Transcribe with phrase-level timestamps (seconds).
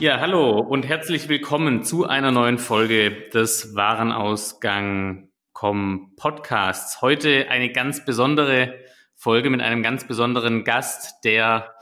[0.00, 7.02] Ja, hallo und herzlich willkommen zu einer neuen Folge des Warenausgang.com Podcasts.
[7.02, 8.76] Heute eine ganz besondere
[9.14, 11.74] Folge mit einem ganz besonderen Gast, der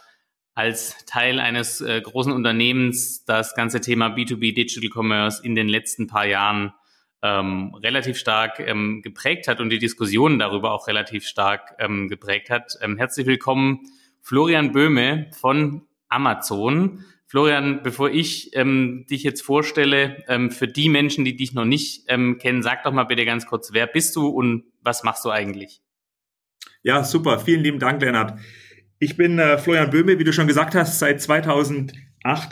[0.56, 6.08] als Teil eines äh, großen Unternehmens das ganze Thema B2B Digital Commerce in den letzten
[6.08, 6.72] paar Jahren
[7.22, 12.50] ähm, relativ stark ähm, geprägt hat und die Diskussionen darüber auch relativ stark ähm, geprägt
[12.50, 12.76] hat.
[12.82, 13.78] Ähm, herzlich willkommen,
[14.22, 17.04] Florian Böhme von Amazon.
[17.28, 22.04] Florian, bevor ich ähm, dich jetzt vorstelle, ähm, für die Menschen, die dich noch nicht
[22.08, 25.30] ähm, kennen, sag doch mal bitte ganz kurz, wer bist du und was machst du
[25.30, 25.82] eigentlich?
[26.82, 27.38] Ja, super.
[27.38, 28.38] Vielen lieben Dank, Lennart.
[28.98, 31.92] Ich bin äh, Florian Böhme, wie du schon gesagt hast, seit 2008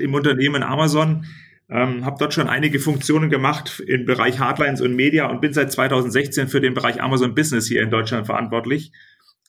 [0.00, 1.24] im Unternehmen Amazon.
[1.70, 5.72] Ähm, habe dort schon einige Funktionen gemacht im Bereich Hardlines und Media und bin seit
[5.72, 8.92] 2016 für den Bereich Amazon Business hier in Deutschland verantwortlich.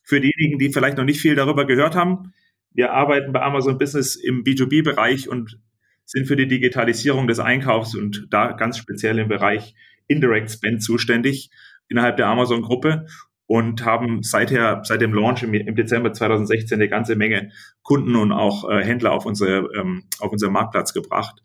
[0.04, 2.32] Für diejenigen, die vielleicht noch nicht viel darüber gehört haben,
[2.72, 5.60] wir arbeiten bei Amazon Business im B2B-Bereich und
[6.04, 9.74] sind für die Digitalisierung des Einkaufs und da ganz speziell im Bereich
[10.06, 11.50] Indirect Spend zuständig
[11.88, 13.06] innerhalb der Amazon-Gruppe
[13.46, 17.50] und haben seither, seit dem Launch im, Dezember 2016 eine ganze Menge
[17.82, 21.42] Kunden und auch äh, Händler auf, unsere, ähm, auf unseren Marktplatz gebracht.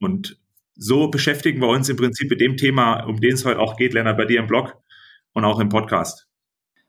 [0.00, 0.38] Und
[0.74, 3.94] so beschäftigen wir uns im Prinzip mit dem Thema, um den es heute auch geht,
[3.94, 4.76] Lennart, bei dir im Blog
[5.32, 6.28] und auch im Podcast.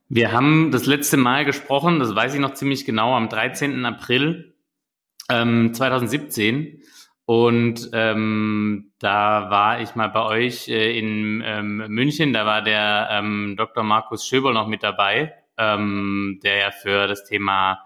[0.08, 3.86] Wir haben das letzte Mal gesprochen, das weiß ich noch ziemlich genau, am 13.
[3.86, 4.54] April
[5.30, 6.84] ähm, 2017.
[7.26, 13.08] Und ähm, da war ich mal bei euch äh, in ähm, München, da war der
[13.12, 13.84] ähm, Dr.
[13.84, 17.80] Markus Schöber noch mit dabei, ähm, der ja für das Thema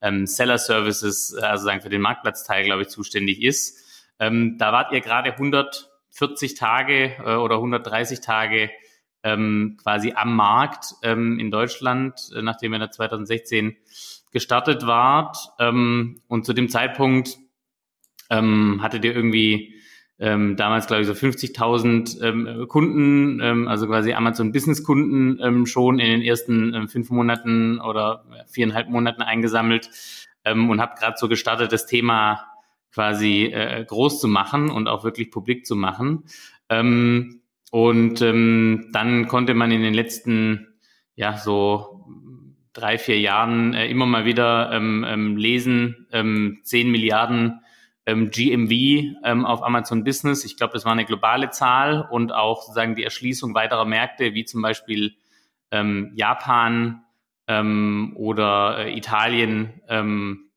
[0.00, 4.06] ähm, Seller Services, also sagen für den Marktplatzteil, glaube ich, zuständig ist.
[4.20, 8.70] Ähm, da wart ihr gerade 140 Tage äh, oder 130 Tage
[9.26, 13.76] ähm, quasi am Markt ähm, in Deutschland, äh, nachdem ihr da 2016
[14.30, 15.36] gestartet wart.
[15.58, 17.36] Ähm, und zu dem Zeitpunkt
[18.30, 19.74] ähm, hattet ihr irgendwie
[20.18, 25.66] ähm, damals, glaube ich, so 50.000 ähm, Kunden, ähm, also quasi Amazon Business Kunden ähm,
[25.66, 29.90] schon in den ersten ähm, fünf Monaten oder viereinhalb Monaten eingesammelt
[30.44, 32.46] ähm, und habt gerade so gestartet, das Thema
[32.92, 36.24] quasi äh, groß zu machen und auch wirklich publik zu machen.
[36.70, 40.78] Ähm, und ähm, dann konnte man in den letzten,
[41.14, 42.06] ja, so
[42.72, 47.60] drei, vier Jahren äh, immer mal wieder ähm, ähm, lesen, ähm, 10 Milliarden
[48.04, 50.44] ähm, GMV ähm, auf Amazon Business.
[50.44, 54.44] Ich glaube, das war eine globale Zahl und auch sozusagen die Erschließung weiterer Märkte, wie
[54.44, 55.14] zum Beispiel
[55.70, 57.02] ähm, Japan
[57.48, 60.50] ähm, oder äh, Italien ähm,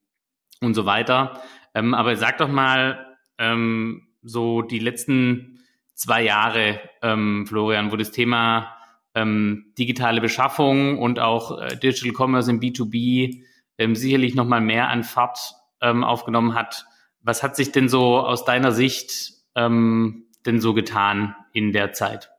[0.61, 1.41] und so weiter.
[1.73, 5.58] Ähm, aber sag doch mal, ähm, so die letzten
[5.99, 8.73] zwei Jahre, ähm, Florian, wo das Thema
[9.15, 13.43] ähm, digitale Beschaffung und auch äh, Digital Commerce im B2B
[13.77, 16.85] ähm, sicherlich nochmal mehr an Fahrt ähm, aufgenommen hat.
[17.21, 22.31] Was hat sich denn so aus deiner Sicht ähm, denn so getan in der Zeit?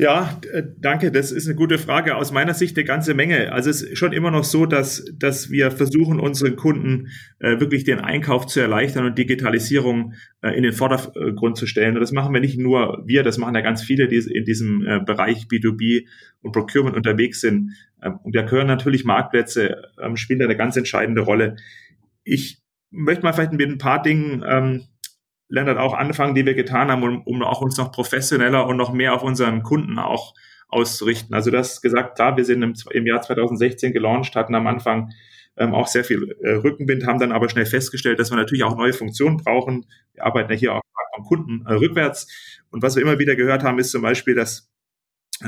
[0.00, 1.10] Ja, äh, danke.
[1.10, 2.14] Das ist eine gute Frage.
[2.14, 3.52] Aus meiner Sicht eine ganze Menge.
[3.52, 7.08] Also es ist schon immer noch so, dass, dass wir versuchen, unseren Kunden
[7.40, 11.96] äh, wirklich den Einkauf zu erleichtern und Digitalisierung äh, in den Vordergrund zu stellen.
[11.96, 14.86] Und das machen wir nicht nur wir, das machen ja ganz viele, die in diesem
[14.86, 16.06] äh, Bereich B2B
[16.42, 17.72] und Procurement unterwegs sind.
[18.00, 21.56] Ähm, und da gehören natürlich Marktplätze, ähm, spielen da eine ganz entscheidende Rolle.
[22.22, 24.82] Ich möchte mal vielleicht mit ein paar Dingen ähm,
[25.48, 28.92] Lennart, auch anfangen, die wir getan haben, um, um auch uns noch professioneller und noch
[28.92, 30.34] mehr auf unseren Kunden auch
[30.68, 31.34] auszurichten.
[31.34, 35.12] Also das gesagt, klar, wir sind im, im Jahr 2016 gelauncht, hatten am Anfang
[35.56, 38.76] ähm, auch sehr viel äh, Rückenwind, haben dann aber schnell festgestellt, dass wir natürlich auch
[38.76, 39.86] neue Funktionen brauchen.
[40.14, 40.82] Wir arbeiten ja hier auch
[41.16, 42.28] am Kunden äh, rückwärts.
[42.70, 44.70] Und was wir immer wieder gehört haben, ist zum Beispiel, dass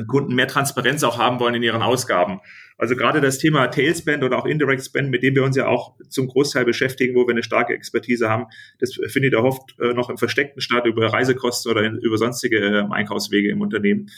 [0.06, 2.40] Kunden mehr Transparenz auch haben wollen in ihren Ausgaben.
[2.78, 5.96] Also gerade das Thema Tailspend oder auch Indirect Spend, mit dem wir uns ja auch
[6.08, 8.46] zum Großteil beschäftigen, wo wir eine starke Expertise haben,
[8.78, 12.92] das findet ja oft äh, noch im versteckten Staat über Reisekosten oder über sonstige ähm,
[12.92, 14.08] Einkaufswege im Unternehmen.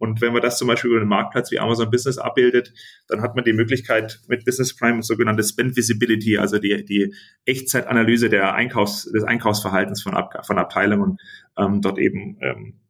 [0.00, 2.72] Und wenn man das zum Beispiel über einen Marktplatz wie Amazon Business abbildet,
[3.06, 8.30] dann hat man die Möglichkeit mit Business Prime sogenannte Spend Visibility, also die, die Echtzeitanalyse
[8.30, 11.18] der Einkaufs, des Einkaufsverhaltens von, Ab, von Abteilungen,
[11.58, 12.80] ähm, dort eben ähm,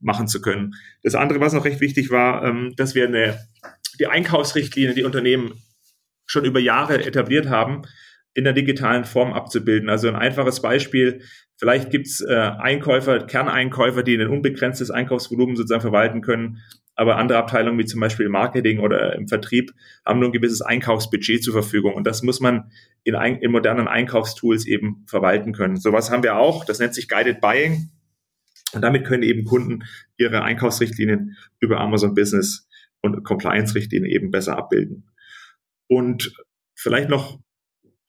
[0.00, 0.74] machen zu können.
[1.02, 3.38] Das andere, was noch recht wichtig war, ähm, dass wir eine,
[3.98, 5.62] die Einkaufsrichtlinie, die Unternehmen
[6.26, 7.82] schon über Jahre etabliert haben,
[8.34, 9.88] in der digitalen Form abzubilden.
[9.88, 11.22] Also ein einfaches Beispiel,
[11.56, 16.58] vielleicht gibt's äh, Einkäufer, Kerneinkäufer, die ein unbegrenztes Einkaufsvolumen sozusagen verwalten können,
[16.94, 19.72] aber andere Abteilungen wie zum Beispiel Marketing oder im Vertrieb
[20.04, 22.70] haben nur ein gewisses Einkaufsbudget zur Verfügung und das muss man
[23.04, 25.76] in, in modernen Einkaufstools eben verwalten können.
[25.76, 27.90] Sowas haben wir auch, das nennt sich Guided Buying.
[28.72, 29.84] Und damit können eben Kunden
[30.16, 32.68] ihre Einkaufsrichtlinien über Amazon Business
[33.00, 35.10] und Compliance-Richtlinien eben besser abbilden.
[35.88, 36.32] Und
[36.74, 37.40] vielleicht noch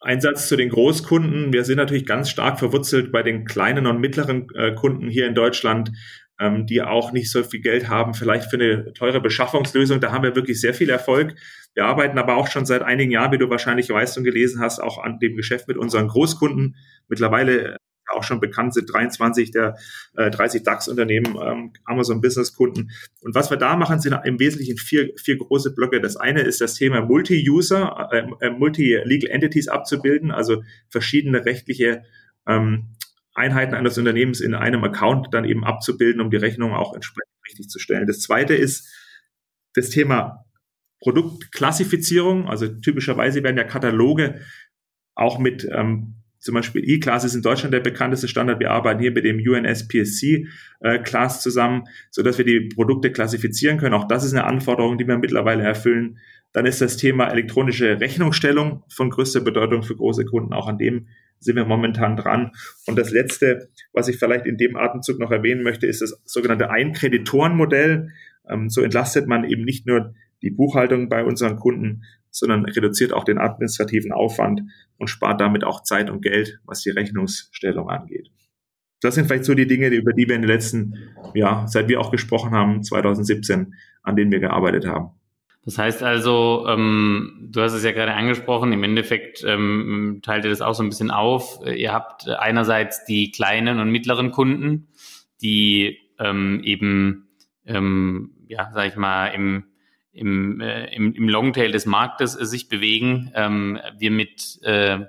[0.01, 1.53] Einsatz zu den Großkunden.
[1.53, 5.35] Wir sind natürlich ganz stark verwurzelt bei den kleinen und mittleren äh, Kunden hier in
[5.35, 5.91] Deutschland,
[6.39, 9.99] ähm, die auch nicht so viel Geld haben, vielleicht für eine teure Beschaffungslösung.
[9.99, 11.35] Da haben wir wirklich sehr viel Erfolg.
[11.75, 14.79] Wir arbeiten aber auch schon seit einigen Jahren, wie du wahrscheinlich weißt und gelesen hast,
[14.79, 16.75] auch an dem Geschäft mit unseren Großkunden.
[17.07, 17.77] Mittlerweile
[18.11, 19.77] auch schon bekannt sind 23 der
[20.15, 22.91] äh, 30 DAX-Unternehmen, ähm, Amazon Business-Kunden.
[23.21, 26.01] Und was wir da machen, sind im Wesentlichen vier, vier große Blöcke.
[26.01, 32.03] Das eine ist das Thema Multi-User, äh, äh, Multi-Legal Entities abzubilden, also verschiedene rechtliche
[32.47, 32.95] ähm,
[33.33, 37.69] Einheiten eines Unternehmens in einem Account dann eben abzubilden, um die Rechnung auch entsprechend richtig
[37.69, 38.07] zu stellen.
[38.07, 38.89] Das zweite ist
[39.73, 40.45] das Thema
[41.01, 42.47] Produktklassifizierung.
[42.47, 44.41] Also typischerweise werden ja Kataloge
[45.15, 48.59] auch mit ähm, zum Beispiel E-Class ist in Deutschland der bekannteste Standard.
[48.59, 53.93] Wir arbeiten hier mit dem UNSPSC-Class äh, zusammen, so dass wir die Produkte klassifizieren können.
[53.93, 56.17] Auch das ist eine Anforderung, die wir mittlerweile erfüllen.
[56.51, 60.51] Dann ist das Thema elektronische Rechnungsstellung von größter Bedeutung für große Kunden.
[60.51, 61.07] Auch an dem
[61.39, 62.51] sind wir momentan dran.
[62.87, 66.71] Und das Letzte, was ich vielleicht in dem Atemzug noch erwähnen möchte, ist das sogenannte
[66.71, 68.09] Einkreditorenmodell.
[68.49, 72.01] Ähm, so entlastet man eben nicht nur die Buchhaltung bei unseren Kunden,
[72.31, 74.61] sondern reduziert auch den administrativen Aufwand
[74.97, 78.31] und spart damit auch Zeit und Geld, was die Rechnungsstellung angeht.
[79.01, 80.95] Das sind vielleicht so die Dinge, über die wir in den letzten,
[81.33, 83.73] ja, seit wir auch gesprochen haben, 2017,
[84.03, 85.09] an denen wir gearbeitet haben.
[85.63, 90.49] Das heißt also, ähm, du hast es ja gerade angesprochen, im Endeffekt ähm, teilt ihr
[90.49, 91.59] das auch so ein bisschen auf.
[91.65, 94.87] Ihr habt einerseits die kleinen und mittleren Kunden,
[95.41, 97.27] die ähm, eben,
[97.65, 99.65] ähm, ja, sag ich mal, im
[100.13, 103.31] im, äh, im, im Longtail des Marktes äh, sich bewegen.
[103.35, 104.99] Ähm, wir mit, äh,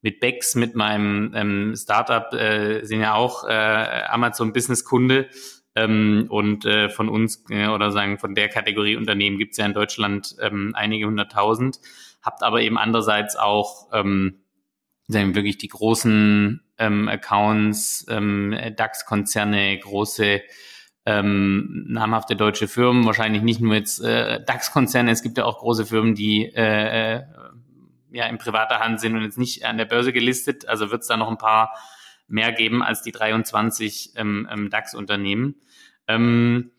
[0.00, 3.52] mit Bex, mit meinem ähm, Startup, äh, sind ja auch äh,
[4.08, 5.28] Amazon Business Kunde.
[5.74, 9.64] Ähm, und äh, von uns äh, oder sagen von der Kategorie Unternehmen gibt es ja
[9.64, 11.80] in Deutschland ähm, einige hunderttausend.
[12.20, 14.42] Habt aber eben andererseits auch ähm,
[15.08, 20.42] sagen wirklich die großen ähm, Accounts, ähm, DAX-Konzerne, große
[21.04, 25.86] ähm, namhafte deutsche Firmen, wahrscheinlich nicht nur jetzt äh, DAX-Konzerne, es gibt ja auch große
[25.86, 27.22] Firmen, die äh, äh,
[28.12, 30.68] ja in privater Hand sind und jetzt nicht an der Börse gelistet.
[30.68, 31.74] Also wird es da noch ein paar
[32.28, 35.56] mehr geben als die 23 ähm, ähm, DAX-Unternehmen.
[36.08, 36.70] Ähm,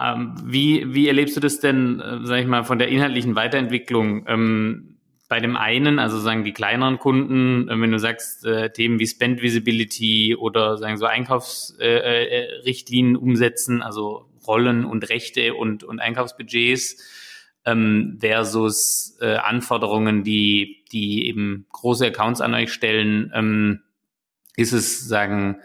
[0.00, 4.24] ähm, wie, wie erlebst du das denn, äh, sag ich mal, von der inhaltlichen Weiterentwicklung?
[4.26, 4.97] Ähm,
[5.28, 9.06] bei dem einen, also sagen die kleineren Kunden, äh, wenn du sagst, äh, Themen wie
[9.06, 16.00] Spend Visibility oder sagen so Einkaufsrichtlinien äh, äh, umsetzen, also Rollen und Rechte und, und
[16.00, 16.96] Einkaufsbudgets,
[17.66, 23.82] ähm, versus äh, Anforderungen, die, die eben große Accounts an euch stellen, ähm,
[24.56, 25.60] ist es, sagen,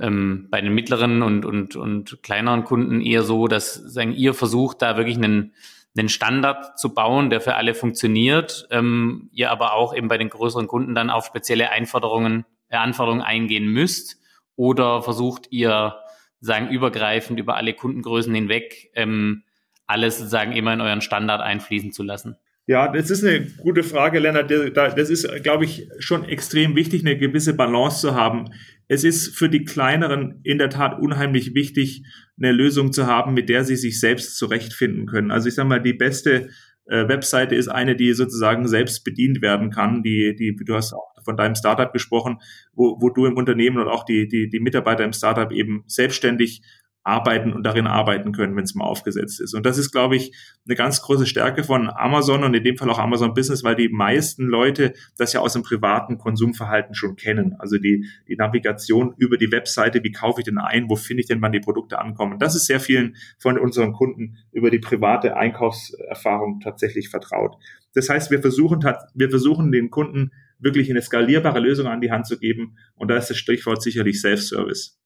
[0.00, 4.80] ähm, bei den mittleren und, und, und kleineren Kunden eher so, dass sagen, ihr versucht,
[4.80, 5.52] da wirklich einen
[5.96, 10.28] einen Standard zu bauen, der für alle funktioniert, ähm, ihr aber auch eben bei den
[10.28, 14.18] größeren Kunden dann auf spezielle Einforderungen, äh, Anforderungen eingehen müsst?
[14.56, 15.96] Oder versucht ihr,
[16.44, 19.44] sagen, übergreifend über alle Kundengrößen hinweg, ähm,
[19.86, 22.36] alles sozusagen immer in euren Standard einfließen zu lassen?
[22.66, 24.50] Ja, das ist eine gute Frage, Lennart.
[24.50, 28.50] Das ist, glaube ich, schon extrem wichtig, eine gewisse Balance zu haben.
[28.88, 32.04] Es ist für die Kleineren in der Tat unheimlich wichtig,
[32.38, 35.30] eine Lösung zu haben, mit der sie sich selbst zurechtfinden können.
[35.30, 36.48] Also ich sage mal, die beste
[36.86, 40.02] äh, Webseite ist eine, die sozusagen selbst bedient werden kann.
[40.02, 42.38] Die, die, du hast auch von deinem Startup gesprochen,
[42.74, 46.62] wo, wo du im Unternehmen und auch die, die, die Mitarbeiter im Startup eben selbstständig
[47.04, 49.54] arbeiten und darin arbeiten können, wenn es mal aufgesetzt ist.
[49.54, 50.34] Und das ist, glaube ich,
[50.66, 53.90] eine ganz große Stärke von Amazon und in dem Fall auch Amazon Business, weil die
[53.90, 57.54] meisten Leute das ja aus dem privaten Konsumverhalten schon kennen.
[57.58, 61.26] Also die, die Navigation über die Webseite, wie kaufe ich denn ein, wo finde ich
[61.26, 62.38] denn, wann die Produkte ankommen.
[62.38, 67.56] Das ist sehr vielen von unseren Kunden über die private Einkaufserfahrung tatsächlich vertraut.
[67.92, 68.82] Das heißt, wir versuchen,
[69.14, 72.76] wir versuchen den Kunden wirklich eine skalierbare Lösung an die Hand zu geben.
[72.94, 74.98] Und da ist das Stichwort sicherlich Self-Service.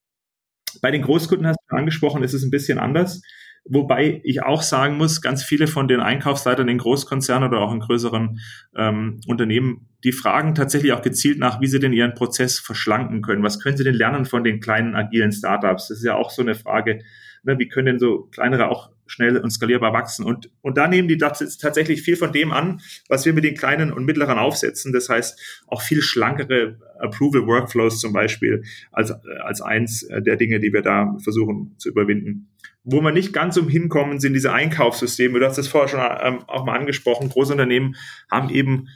[0.80, 3.22] Bei den Großkunden hast du angesprochen, ist es ein bisschen anders.
[3.64, 7.80] Wobei ich auch sagen muss, ganz viele von den Einkaufsleitern in Großkonzernen oder auch in
[7.80, 8.40] größeren
[8.76, 13.42] ähm, Unternehmen, die fragen tatsächlich auch gezielt nach, wie sie denn ihren Prozess verschlanken können.
[13.42, 15.88] Was können sie denn lernen von den kleinen agilen Startups?
[15.88, 17.02] Das ist ja auch so eine Frage,
[17.42, 20.24] ne, wie können denn so kleinere auch schnell und skalierbar wachsen?
[20.24, 23.92] Und, und da nehmen die tatsächlich viel von dem an, was wir mit den kleinen
[23.92, 24.92] und mittleren aufsetzen.
[24.92, 28.62] Das heißt, auch viel schlankere Approval Workflows zum Beispiel
[28.92, 29.12] als,
[29.42, 32.50] als eins der Dinge, die wir da versuchen zu überwinden.
[32.84, 35.38] Wo wir nicht ganz umhin kommen, sind diese Einkaufssysteme.
[35.38, 37.28] Du hast es vorher schon ähm, auch mal angesprochen.
[37.28, 37.96] Großunternehmen
[38.30, 38.88] haben eben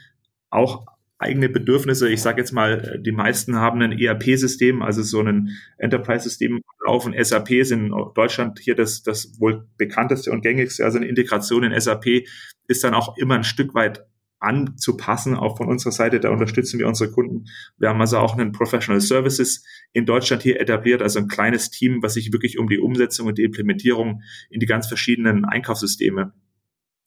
[0.49, 0.85] auch
[1.23, 2.09] eigene Bedürfnisse.
[2.09, 7.15] Ich sage jetzt mal, die meisten haben ein ERP-System, also so ein Enterprise-System laufen.
[7.21, 11.79] SAP ist in Deutschland hier das, das wohl bekannteste und gängigste, also eine Integration in
[11.79, 12.25] SAP
[12.67, 14.05] ist dann auch immer ein Stück weit
[14.39, 17.45] anzupassen, auch von unserer Seite, da unterstützen wir unsere Kunden.
[17.77, 22.03] Wir haben also auch einen Professional Services in Deutschland hier etabliert, also ein kleines Team,
[22.03, 26.33] was sich wirklich um die Umsetzung und die Implementierung in die ganz verschiedenen Einkaufssysteme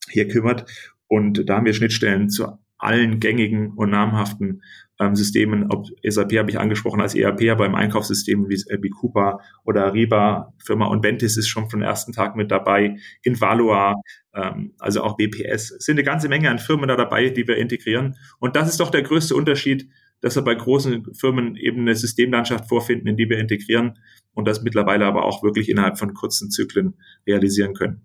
[0.09, 0.71] hier kümmert.
[1.09, 4.63] Und da haben wir Schnittstellen zu allen gängigen und namhaften
[4.99, 8.91] ähm, Systemen, ob SAP habe ich angesprochen als ERP, aber im Einkaufssystem wie, äh, wie
[8.91, 13.95] Coupa oder Ariba, Firma Onventis ist schon vom ersten Tag mit dabei, Invalua,
[14.35, 15.71] ähm, also auch BPS.
[15.71, 18.17] Es sind eine ganze Menge an Firmen da dabei, die wir integrieren.
[18.39, 19.89] Und das ist doch der größte Unterschied,
[20.21, 23.99] dass wir bei großen Firmen eben eine Systemlandschaft vorfinden, in die wir integrieren
[24.33, 26.95] und das mittlerweile aber auch wirklich innerhalb von kurzen Zyklen
[27.27, 28.03] realisieren können.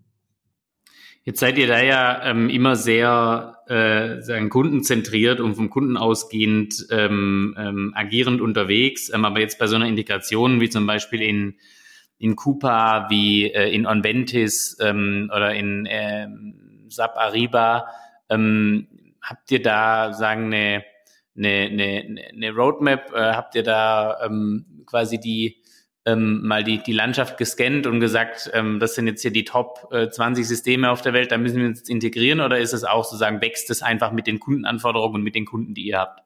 [1.24, 6.88] Jetzt seid ihr da ja ähm, immer sehr äh, sagen, kundenzentriert und vom Kunden ausgehend
[6.90, 9.12] ähm, ähm, agierend unterwegs.
[9.14, 11.58] Ähm, aber jetzt bei so einer Integration wie zum Beispiel in,
[12.18, 16.28] in Coupa, wie äh, in Onventis ähm, oder in äh,
[16.90, 17.86] SAP Ariba,
[18.30, 18.88] ähm,
[19.22, 20.84] habt ihr da sagen eine,
[21.38, 25.61] eine, eine, eine Roadmap, äh, habt ihr da ähm, quasi die
[26.06, 29.88] ähm, mal die, die Landschaft gescannt und gesagt, ähm, das sind jetzt hier die Top
[29.92, 33.04] äh, 20 Systeme auf der Welt, da müssen wir uns integrieren oder ist es auch
[33.04, 36.22] sozusagen, wächst es einfach mit den Kundenanforderungen und mit den Kunden, die ihr habt?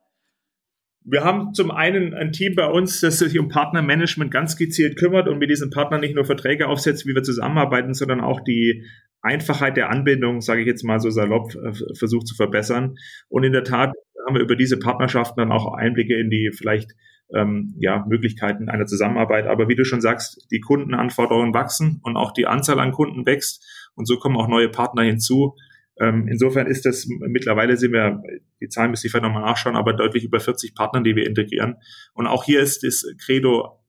[1.08, 5.27] Wir haben zum einen ein Team bei uns, das sich um Partnermanagement ganz gezielt kümmert
[5.27, 8.86] und mit diesen Partnern nicht nur Verträge aufsetzt, wie wir zusammenarbeiten, sondern auch die
[9.22, 12.96] Einfachheit der Anbindung, sage ich jetzt mal so salopp, äh, versucht zu verbessern.
[13.27, 13.94] Und in der Tat
[14.25, 16.94] haben wir über diese Partnerschaften dann auch Einblicke in die vielleicht
[17.34, 19.48] ähm, ja, Möglichkeiten einer Zusammenarbeit.
[19.48, 23.65] Aber wie du schon sagst, die Kundenanforderungen wachsen und auch die Anzahl an Kunden wächst
[23.96, 25.55] und so kommen auch neue Partner hinzu.
[26.00, 28.22] Ähm, insofern ist das, mittlerweile sind wir,
[28.62, 31.75] die Zahlen müsste ich vielleicht nochmal nachschauen, aber deutlich über 40 Partner, die wir integrieren.
[32.13, 33.79] Und auch hier ist das Credo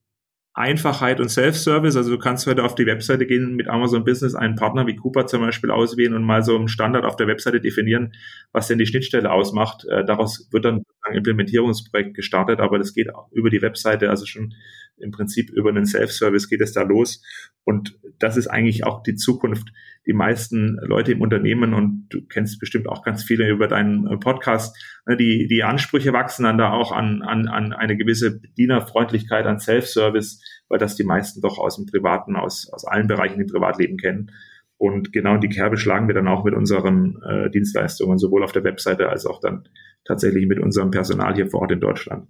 [0.56, 1.96] Einfachheit und Self-Service.
[1.96, 5.26] Also du kannst heute auf die Webseite gehen, mit Amazon Business einen Partner wie Cooper
[5.26, 8.14] zum Beispiel auswählen und mal so einen Standard auf der Webseite definieren,
[8.52, 9.84] was denn die Schnittstelle ausmacht.
[9.84, 14.24] Äh, daraus wird dann ein Implementierungsprojekt gestartet, aber das geht auch über die Webseite, also
[14.24, 14.54] schon
[14.98, 17.22] im Prinzip über einen Self-Service geht es da los.
[17.64, 19.68] Und das ist eigentlich auch die Zukunft.
[20.06, 24.16] Die meisten Leute im Unternehmen, und du kennst bestimmt auch ganz viele über deinen äh,
[24.16, 24.76] Podcast,
[25.06, 29.58] ne, die, die Ansprüche wachsen dann da auch an, an, an eine gewisse Bedienerfreundlichkeit, an
[29.58, 33.96] Self-Service, weil das die meisten doch aus dem Privaten, aus, aus allen Bereichen im Privatleben
[33.96, 34.30] kennen.
[34.78, 38.64] Und genau die Kerbe schlagen wir dann auch mit unseren äh, Dienstleistungen, sowohl auf der
[38.64, 39.68] Webseite als auch dann
[40.04, 42.28] tatsächlich mit unserem Personal hier vor Ort in Deutschland.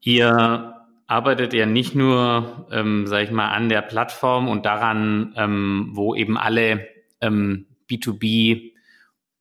[0.00, 0.74] Ihr
[1.06, 6.14] arbeitet ja nicht nur, ähm, sage ich mal, an der Plattform und daran, ähm, wo
[6.14, 6.88] eben alle
[7.20, 8.72] ähm, B2B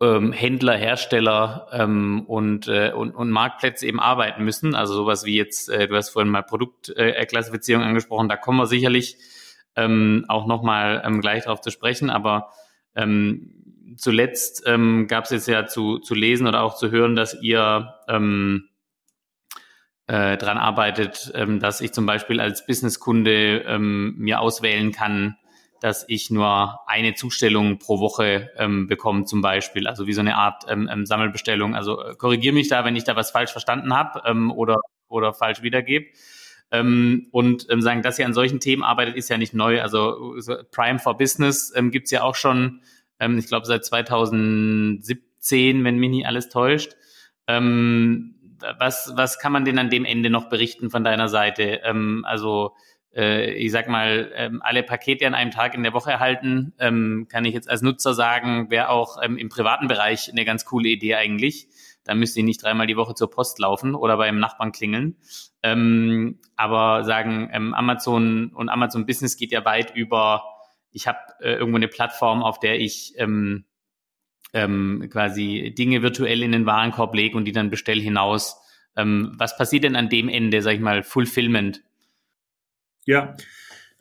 [0.01, 4.75] ähm, Händler, Hersteller ähm, und, äh, und, und Marktplätze eben arbeiten müssen.
[4.75, 8.65] Also sowas wie jetzt, äh, du hast vorhin mal Produktklassifizierung äh, angesprochen, da kommen wir
[8.65, 9.17] sicherlich
[9.75, 12.49] ähm, auch nochmal ähm, gleich darauf zu sprechen, aber
[12.95, 17.41] ähm, zuletzt ähm, gab es jetzt ja zu, zu lesen oder auch zu hören, dass
[17.41, 18.69] ihr ähm,
[20.11, 25.37] äh, dran arbeitet, ähm, dass ich zum Beispiel als Businesskunde ähm, mir auswählen kann,
[25.79, 29.87] dass ich nur eine Zustellung pro Woche ähm, bekomme, zum Beispiel.
[29.87, 31.75] Also wie so eine Art ähm, ähm, Sammelbestellung.
[31.75, 35.33] Also äh, korrigiere mich da, wenn ich da was falsch verstanden habe ähm, oder, oder
[35.33, 36.07] falsch wiedergebe.
[36.71, 39.81] Ähm, und ähm, sagen, dass ihr an solchen Themen arbeitet, ist ja nicht neu.
[39.81, 42.81] Also so Prime for Business ähm, gibt ja auch schon,
[43.17, 46.97] ähm, ich glaube, seit 2017, wenn mich nicht alles täuscht.
[47.47, 48.35] Ähm,
[48.77, 51.81] was, was kann man denn an dem Ende noch berichten von deiner Seite?
[51.83, 52.73] Ähm, also
[53.15, 57.27] äh, ich sag mal, ähm, alle Pakete an einem Tag in der Woche erhalten, ähm,
[57.29, 60.89] kann ich jetzt als Nutzer sagen, wäre auch ähm, im privaten Bereich eine ganz coole
[60.89, 61.67] Idee eigentlich.
[62.03, 65.17] Da müsste ich nicht dreimal die Woche zur Post laufen oder beim Nachbarn klingeln.
[65.61, 70.43] Ähm, aber sagen, ähm, Amazon und Amazon Business geht ja weit über,
[70.91, 73.65] ich habe äh, irgendwo eine Plattform, auf der ich ähm,
[74.53, 78.57] ähm, quasi Dinge virtuell in den Warenkorb lege und die dann bestell hinaus.
[78.97, 81.81] Ähm, was passiert denn an dem Ende, sag ich mal, Fulfillment?
[83.05, 83.35] Ja,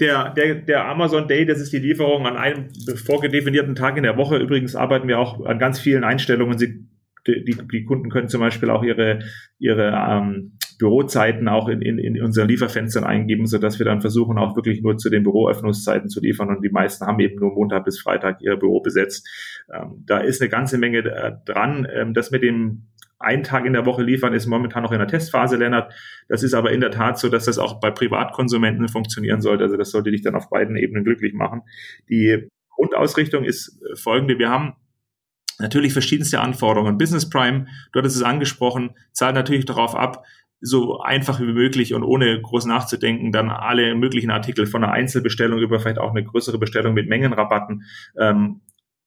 [0.00, 2.70] der, der, der Amazon Day, das ist die Lieferung an einem
[3.04, 4.38] vorgedefinierten Tag in der Woche.
[4.38, 6.58] Übrigens arbeiten wir auch an ganz vielen Einstellungen.
[6.58, 6.86] Sie,
[7.26, 9.20] die, die Kunden können zum Beispiel auch ihre,
[9.58, 14.38] ihre ähm, Bürozeiten auch in, in, in unseren Lieferfenstern eingeben, so dass wir dann versuchen,
[14.38, 16.48] auch wirklich nur zu den Büroöffnungszeiten zu liefern.
[16.48, 19.28] Und die meisten haben eben nur Montag bis Freitag ihr Büro besetzt.
[19.72, 21.86] Ähm, da ist eine ganze Menge äh, dran.
[21.94, 22.86] Ähm, das mit dem
[23.18, 25.92] einen Tag in der Woche liefern ist momentan noch in der Testphase, Lennart.
[26.28, 29.64] Das ist aber in der Tat so, dass das auch bei Privatkonsumenten funktionieren sollte.
[29.64, 31.60] Also das sollte dich dann auf beiden Ebenen glücklich machen.
[32.08, 34.38] Die Grundausrichtung ist folgende.
[34.38, 34.72] Wir haben
[35.60, 36.98] natürlich verschiedenste Anforderungen.
[36.98, 40.24] Business Prime, du hattest es angesprochen, zahlt natürlich darauf ab,
[40.60, 45.58] so einfach wie möglich und ohne groß nachzudenken, dann alle möglichen Artikel von einer Einzelbestellung
[45.58, 47.84] über vielleicht auch eine größere Bestellung mit Mengenrabatten
[48.18, 48.60] ähm,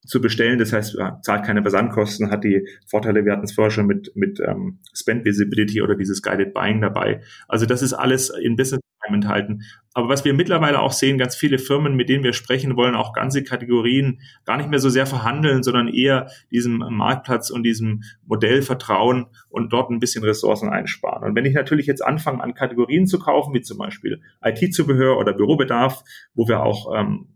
[0.05, 0.59] zu bestellen.
[0.59, 4.39] Das heißt, zahlt keine Versandkosten, hat die Vorteile, wir hatten es vorher schon mit, mit
[4.39, 7.21] ähm, Spend Visibility oder dieses Guided Buying dabei.
[7.47, 9.63] Also das ist alles in Business Time enthalten.
[9.93, 13.13] Aber was wir mittlerweile auch sehen, ganz viele Firmen, mit denen wir sprechen wollen, auch
[13.13, 18.63] ganze Kategorien gar nicht mehr so sehr verhandeln, sondern eher diesem Marktplatz und diesem Modell
[18.63, 21.23] vertrauen und dort ein bisschen Ressourcen einsparen.
[21.23, 25.33] Und wenn ich natürlich jetzt anfange, an Kategorien zu kaufen, wie zum Beispiel IT-Zubehör oder
[25.33, 27.27] Bürobedarf, wo wir auch ähm,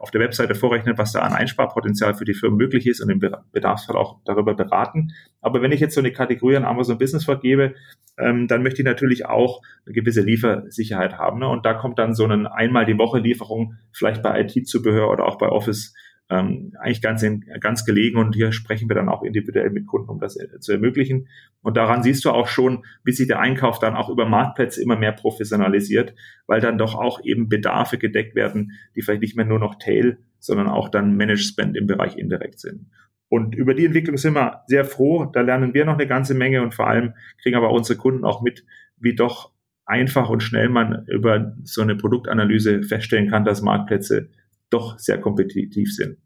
[0.00, 3.20] auf der Webseite vorrechnen, was da an Einsparpotenzial für die Firmen möglich ist und im
[3.52, 5.12] Bedarfsfall auch darüber beraten.
[5.42, 7.74] Aber wenn ich jetzt so eine Kategorie an Amazon Business vergebe,
[8.18, 11.40] ähm, dann möchte ich natürlich auch eine gewisse Liefersicherheit haben.
[11.40, 11.48] Ne?
[11.48, 15.36] Und da kommt dann so eine einmal die Woche Lieferung vielleicht bei IT-Zubehör oder auch
[15.36, 15.94] bei Office
[16.30, 20.08] ähm, eigentlich ganz, in, ganz gelegen und hier sprechen wir dann auch individuell mit Kunden,
[20.08, 21.28] um das äh, zu ermöglichen.
[21.60, 24.96] Und daran siehst du auch schon, wie sich der Einkauf dann auch über Marktplätze immer
[24.96, 26.14] mehr professionalisiert,
[26.46, 30.18] weil dann doch auch eben Bedarfe gedeckt werden, die vielleicht nicht mehr nur noch Tail,
[30.38, 32.86] sondern auch dann Managed Spend im Bereich indirekt sind.
[33.28, 35.24] Und über die Entwicklung sind wir sehr froh.
[35.24, 38.42] Da lernen wir noch eine ganze Menge und vor allem kriegen aber unsere Kunden auch
[38.42, 38.64] mit,
[38.98, 39.52] wie doch
[39.84, 44.30] einfach und schnell man über so eine Produktanalyse feststellen kann, dass Marktplätze
[44.70, 46.18] doch sehr kompetitiv sind.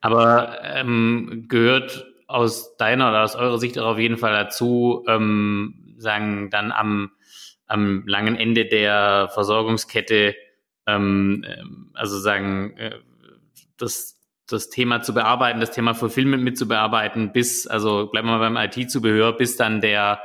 [0.00, 5.94] Aber ähm, gehört aus deiner oder aus eurer Sicht auch auf jeden Fall dazu, ähm,
[5.96, 7.10] sagen dann am,
[7.66, 10.36] am langen Ende der Versorgungskette,
[10.86, 12.98] ähm, ähm also sagen, äh,
[13.78, 19.36] das, das Thema zu bearbeiten, das Thema Fulfillment mitzubearbeiten, bis, also bleiben wir beim IT-Zubehör,
[19.36, 20.20] bis dann der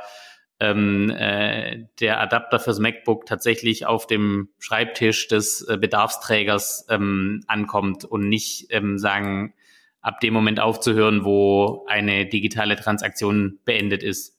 [0.64, 8.04] ähm, äh, der Adapter fürs MacBook tatsächlich auf dem Schreibtisch des äh, Bedarfsträgers ähm, ankommt
[8.04, 9.54] und nicht ähm, sagen,
[10.00, 14.33] ab dem Moment aufzuhören, wo eine digitale Transaktion beendet ist.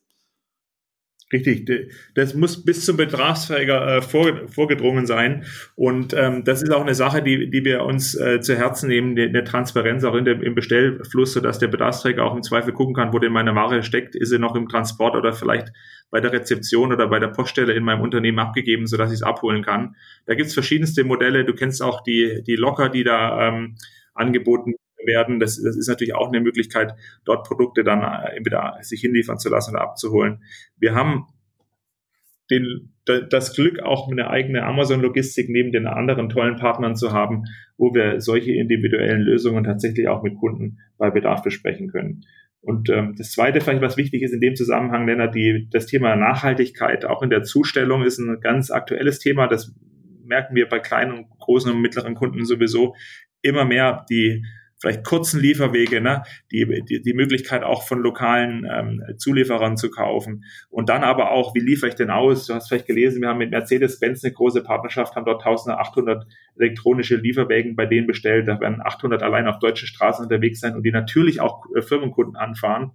[1.36, 5.44] Richtig, das muss bis zum Betragsfähiger äh, vor, vorgedrungen sein.
[5.76, 9.20] Und ähm, das ist auch eine Sache, die, die wir uns äh, zu Herzen nehmen,
[9.20, 13.12] eine Transparenz auch in dem, im Bestellfluss, sodass der Bedarfsträger auch im Zweifel gucken kann,
[13.12, 14.16] wo denn meine Ware steckt.
[14.16, 15.74] Ist sie noch im Transport oder vielleicht
[16.10, 19.62] bei der Rezeption oder bei der Poststelle in meinem Unternehmen abgegeben, sodass ich es abholen
[19.62, 19.98] kann.
[20.28, 21.44] Da gibt's verschiedenste Modelle.
[21.44, 23.76] Du kennst auch die, die Locker, die da ähm,
[24.14, 25.40] angeboten werden.
[25.40, 26.94] Das, das ist natürlich auch eine Möglichkeit,
[27.26, 30.44] dort Produkte dann äh, entweder sich hinliefern zu lassen oder abzuholen.
[30.78, 31.28] Wir haben
[32.52, 37.46] den, das Glück, auch eine eigene Amazon-Logistik neben den anderen tollen Partnern zu haben,
[37.78, 42.22] wo wir solche individuellen Lösungen tatsächlich auch mit Kunden bei Bedarf besprechen können.
[42.62, 46.16] Und ähm, das Zweite, vielleicht was wichtig ist in dem Zusammenhang, Lennart, die, das Thema
[46.16, 49.48] Nachhaltigkeit auch in der Zustellung ist ein ganz aktuelles Thema.
[49.48, 49.76] Das
[50.24, 52.96] merken wir bei kleinen großen und mittleren Kunden sowieso
[53.44, 54.06] immer mehr.
[54.10, 54.44] Die
[54.86, 56.22] vielleicht kurzen Lieferwege, ne?
[56.52, 60.44] die, die, die Möglichkeit auch von lokalen ähm, Zulieferern zu kaufen.
[60.70, 62.46] Und dann aber auch, wie liefere ich denn aus?
[62.46, 66.28] Du hast vielleicht gelesen, wir haben mit Mercedes-Benz eine große Partnerschaft, haben dort 1800
[66.60, 68.48] elektronische Lieferwägen bei denen bestellt.
[68.48, 72.36] Da werden 800 allein auf deutschen Straßen unterwegs sein und die natürlich auch äh, Firmenkunden
[72.36, 72.92] anfahren,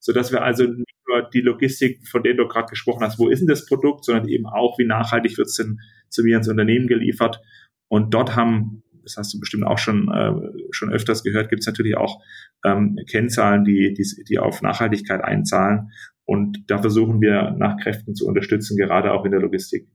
[0.00, 3.40] sodass wir also nicht nur die Logistik, von der du gerade gesprochen hast, wo ist
[3.40, 6.88] denn das Produkt, sondern eben auch, wie nachhaltig wird es denn zu mir ins Unternehmen
[6.88, 7.40] geliefert.
[7.86, 10.32] Und dort haben das hast du bestimmt auch schon, äh,
[10.70, 12.22] schon öfters gehört, gibt es natürlich auch
[12.64, 15.90] ähm, Kennzahlen, die, die, die auf Nachhaltigkeit einzahlen.
[16.24, 19.88] Und da versuchen wir nach Kräften zu unterstützen, gerade auch in der Logistik.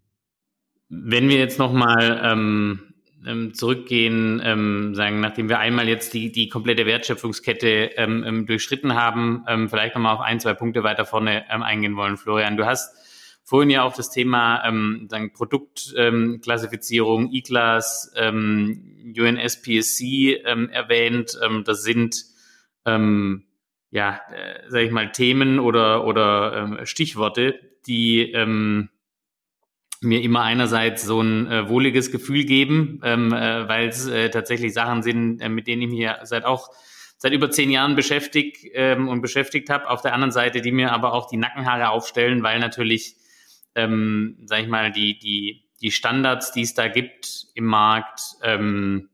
[0.90, 2.80] Wenn wir jetzt nochmal ähm,
[3.26, 8.96] ähm, zurückgehen, ähm, sagen, nachdem wir einmal jetzt die, die komplette Wertschöpfungskette ähm, ähm durchschritten
[8.96, 12.18] haben, ähm, vielleicht nochmal auf ein, zwei Punkte weiter vorne ähm, eingehen wollen.
[12.18, 12.96] Florian, du hast
[13.44, 21.38] vorhin ja auch das Thema ähm, sagen Produktklassifizierung, ähm, E-Class, ähm, UNSPSC ähm, erwähnt.
[21.44, 22.16] Ähm, das sind
[22.86, 23.44] ähm,
[23.94, 28.90] ja, äh, sage ich mal, Themen oder, oder ähm, Stichworte, die ähm,
[30.02, 34.74] mir immer einerseits so ein äh, wohliges Gefühl geben, ähm, äh, weil es äh, tatsächlich
[34.74, 36.70] Sachen sind, äh, mit denen ich mich seit auch
[37.18, 39.88] seit über zehn Jahren beschäftigt ähm, und beschäftigt habe.
[39.90, 43.16] Auf der anderen Seite, die mir aber auch die Nackenhaare aufstellen, weil natürlich
[43.76, 49.10] ähm, sag ich mal, die, die, die Standards, die es da gibt im Markt, ähm,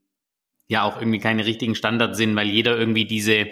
[0.68, 3.48] ja auch irgendwie keine richtigen Standards sind, weil jeder irgendwie diese,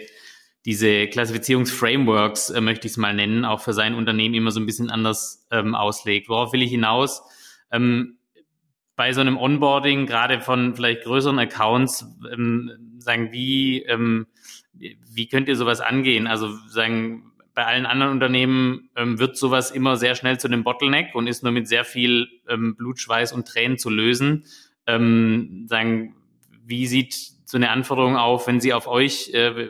[0.66, 4.66] diese Klassifizierungsframeworks, äh, möchte ich es mal nennen, auch für sein Unternehmen immer so ein
[4.66, 6.30] bisschen anders ähm, auslegt.
[6.30, 7.24] Worauf will ich hinaus?
[7.72, 8.18] Ähm,
[8.96, 14.28] bei so einem Onboarding, gerade von vielleicht größeren Accounts, ähm, sagen, wie, ähm,
[14.74, 16.28] wie könnt ihr sowas angehen?
[16.28, 21.16] Also sagen, bei allen anderen Unternehmen ähm, wird sowas immer sehr schnell zu einem Bottleneck
[21.16, 24.46] und ist nur mit sehr viel ähm, Blut, Schweiß und Tränen zu lösen.
[24.86, 26.16] Ähm, sagen,
[26.64, 27.16] wie sieht
[27.46, 29.70] so eine Anforderung auf, wenn sie auf euch äh,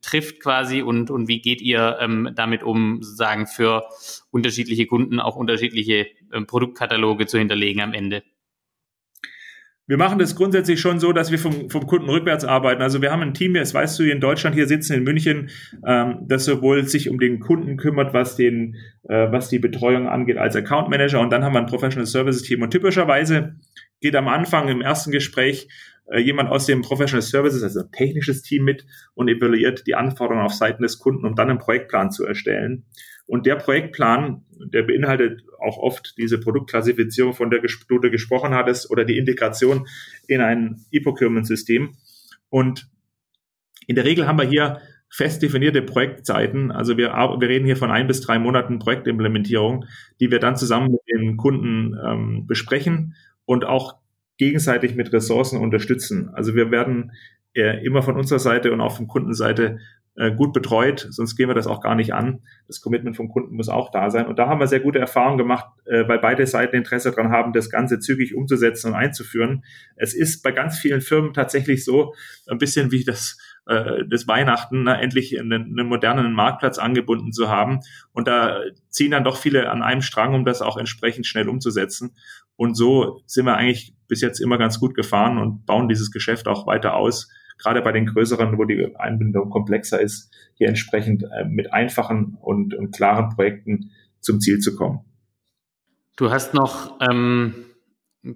[0.00, 3.84] trifft quasi und, und wie geht ihr ähm, damit um, sozusagen für
[4.32, 8.24] unterschiedliche Kunden auch unterschiedliche ähm, Produktkataloge zu hinterlegen am Ende?
[9.88, 12.82] Wir machen das grundsätzlich schon so, dass wir vom, vom Kunden rückwärts arbeiten.
[12.82, 15.48] Also wir haben ein Team, das weißt du, hier in Deutschland hier sitzen, in München,
[15.86, 18.76] ähm, das sowohl sich um den Kunden kümmert, was den,
[19.08, 21.20] äh, was die Betreuung angeht, als Account Manager.
[21.20, 22.60] Und dann haben wir ein Professional Services Team.
[22.60, 23.56] Und typischerweise
[24.02, 25.68] geht am Anfang im ersten Gespräch
[26.10, 30.52] äh, jemand aus dem Professional Services, also technisches Team mit und evaluiert die Anforderungen auf
[30.52, 32.84] Seiten des Kunden, um dann einen Projektplan zu erstellen.
[33.28, 39.04] Und der Projektplan, der beinhaltet auch oft diese Produktklassifizierung, von der du gesprochen hattest, oder
[39.04, 39.86] die Integration
[40.26, 41.94] in ein E-Procurement-System.
[42.48, 42.90] Und
[43.86, 46.70] in der Regel haben wir hier fest definierte Projektzeiten.
[46.70, 49.84] Also wir, wir reden hier von ein bis drei Monaten Projektimplementierung,
[50.20, 53.14] die wir dann zusammen mit den Kunden ähm, besprechen
[53.44, 53.96] und auch
[54.38, 56.30] gegenseitig mit Ressourcen unterstützen.
[56.32, 57.12] Also wir werden
[57.54, 59.80] äh, immer von unserer Seite und auch von Kundenseite
[60.18, 62.40] äh, gut betreut, sonst gehen wir das auch gar nicht an.
[62.66, 64.26] Das Commitment vom Kunden muss auch da sein.
[64.26, 67.52] Und da haben wir sehr gute Erfahrungen gemacht, äh, weil beide Seiten Interesse daran haben,
[67.52, 69.62] das Ganze zügig umzusetzen und einzuführen.
[69.94, 72.14] Es ist bei ganz vielen Firmen tatsächlich so,
[72.48, 77.48] ein bisschen wie das äh, des Weihnachten, na, endlich einen, einen modernen Marktplatz angebunden zu
[77.48, 77.78] haben.
[78.12, 82.16] Und da ziehen dann doch viele an einem Strang, um das auch entsprechend schnell umzusetzen.
[82.56, 86.48] Und so sind wir eigentlich bis jetzt immer ganz gut gefahren und bauen dieses Geschäft
[86.48, 91.44] auch weiter aus gerade bei den größeren, wo die Einbindung komplexer ist, hier entsprechend äh,
[91.44, 93.90] mit einfachen und, und klaren Projekten
[94.20, 95.00] zum Ziel zu kommen.
[96.16, 97.54] Du hast noch ähm,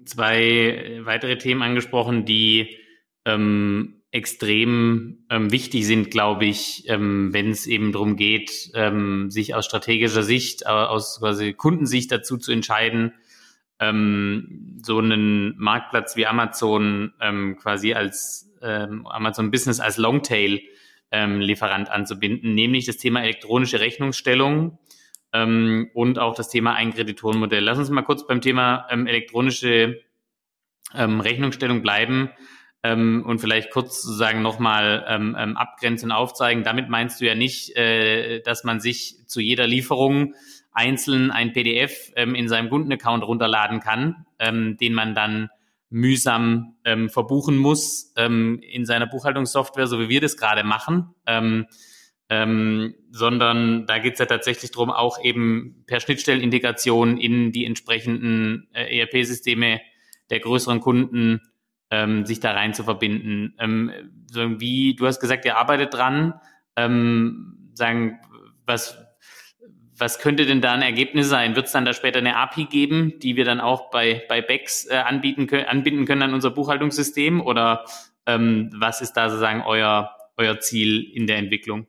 [0.05, 2.77] zwei weitere Themen angesprochen, die
[3.25, 9.55] ähm, extrem ähm, wichtig sind, glaube ich, ähm, wenn es eben darum geht, ähm, sich
[9.55, 13.13] aus strategischer Sicht, aus quasi Kundensicht dazu zu entscheiden,
[13.83, 20.61] ähm, so einen Marktplatz wie Amazon ähm, quasi als ähm, Amazon Business als Longtail
[21.11, 24.79] ähm, Lieferant anzubinden, nämlich das Thema elektronische Rechnungsstellung
[25.31, 27.63] ähm, und auch das Thema Einkreditorenmodell.
[27.63, 30.01] Lass uns mal kurz beim Thema ähm, elektronische
[30.95, 32.29] ähm, Rechnungsstellung bleiben
[32.83, 36.63] ähm, und vielleicht kurz sozusagen nochmal ähm, ähm, abgrenzen, aufzeigen.
[36.63, 40.35] Damit meinst du ja nicht, äh, dass man sich zu jeder Lieferung
[40.73, 45.49] einzeln ein PDF ähm, in seinem Kundenaccount runterladen kann, ähm, den man dann
[45.89, 51.13] mühsam ähm, verbuchen muss ähm, in seiner Buchhaltungssoftware, so wie wir das gerade machen.
[51.27, 51.67] Ähm,
[52.29, 58.69] ähm, sondern da geht es ja tatsächlich darum, auch eben per Schnittstellenintegration in die entsprechenden
[58.73, 59.81] äh, ERP-Systeme
[60.31, 61.41] der größeren Kunden
[61.91, 63.53] ähm, sich da rein zu verbinden.
[63.59, 63.91] Ähm,
[64.25, 66.33] so wie du hast gesagt, ihr arbeitet dran.
[66.75, 68.19] Ähm, sagen,
[68.65, 68.97] was
[70.03, 71.55] was könnte denn da ein Ergebnis sein?
[71.55, 74.85] Wird es dann da später eine API geben, die wir dann auch bei, bei BEX
[74.89, 77.39] äh, anbieten können, anbinden können an unser Buchhaltungssystem?
[77.39, 77.85] Oder
[78.25, 81.87] ähm, was ist da sozusagen euer, euer Ziel in der Entwicklung?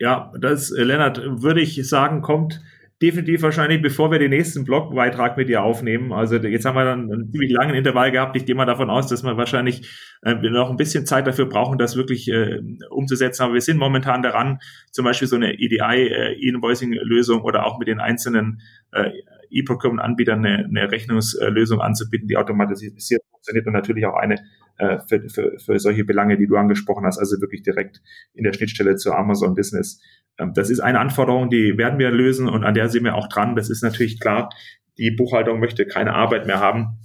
[0.00, 2.60] Ja, das, äh, Lennart, würde ich sagen, kommt
[3.02, 6.12] definitiv wahrscheinlich, bevor wir den nächsten Blogbeitrag mit dir aufnehmen.
[6.12, 8.36] Also jetzt haben wir dann einen ziemlich langen Intervall gehabt.
[8.36, 9.88] Ich gehe mal davon aus, dass wir wahrscheinlich
[10.22, 12.60] äh, noch ein bisschen Zeit dafür brauchen, das wirklich äh,
[12.90, 13.42] umzusetzen.
[13.42, 14.58] Aber wir sind momentan daran,
[14.90, 18.60] zum Beispiel so eine EDI-Invoicing-Lösung äh, oder auch mit den einzelnen
[18.92, 19.10] äh,
[19.50, 22.94] E-Procurement-Anbietern eine, eine Rechnungslösung anzubieten, die automatisiert
[23.30, 24.36] funktioniert und natürlich auch eine
[24.78, 28.00] äh, für, für, für solche Belange, die du angesprochen hast, also wirklich direkt
[28.34, 30.00] in der Schnittstelle zu Amazon Business.
[30.38, 33.28] Ähm, das ist eine Anforderung, die werden wir lösen und an der sind wir auch
[33.28, 33.56] dran.
[33.56, 34.50] Das ist natürlich klar.
[34.98, 36.98] Die Buchhaltung möchte keine Arbeit mehr haben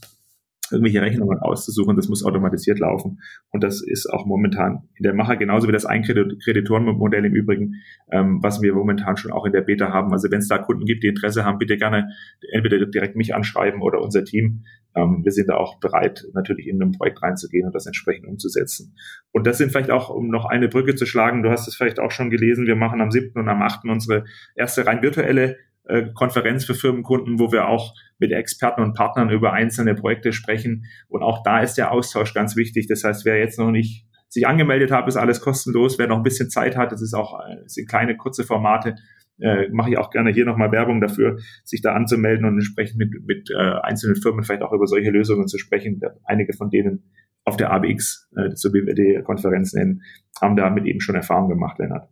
[0.75, 1.95] irgendwelche Rechnungen auszusuchen.
[1.95, 3.19] Das muss automatisiert laufen.
[3.49, 7.75] Und das ist auch momentan in der Mache, genauso wie das Einkreditorenmodell im Übrigen,
[8.11, 10.11] ähm, was wir momentan schon auch in der Beta haben.
[10.11, 12.09] Also wenn es da Kunden gibt, die Interesse haben, bitte gerne
[12.51, 14.65] entweder direkt mich anschreiben oder unser Team.
[14.95, 18.95] Ähm, wir sind da auch bereit, natürlich in ein Projekt reinzugehen und das entsprechend umzusetzen.
[19.31, 21.99] Und das sind vielleicht auch, um noch eine Brücke zu schlagen, du hast es vielleicht
[21.99, 23.39] auch schon gelesen, wir machen am 7.
[23.39, 23.85] und am 8.
[23.85, 29.29] unsere erste rein virtuelle äh, Konferenz für Firmenkunden, wo wir auch mit Experten und Partnern
[29.29, 30.85] über einzelne Projekte sprechen.
[31.07, 32.87] Und auch da ist der Austausch ganz wichtig.
[32.87, 35.97] Das heißt, wer jetzt noch nicht sich angemeldet hat, ist alles kostenlos.
[35.97, 38.95] Wer noch ein bisschen Zeit hat, das ist auch das sind kleine, kurze Formate,
[39.39, 43.11] äh, mache ich auch gerne hier nochmal Werbung dafür, sich da anzumelden und entsprechend mit,
[43.25, 46.01] mit äh, einzelnen Firmen vielleicht auch über solche Lösungen zu sprechen.
[46.23, 47.11] Einige von denen
[47.43, 50.01] auf der ABX, äh, so wie wir die Konferenz nennen,
[50.41, 52.09] haben damit eben schon Erfahrung gemacht, Lennart.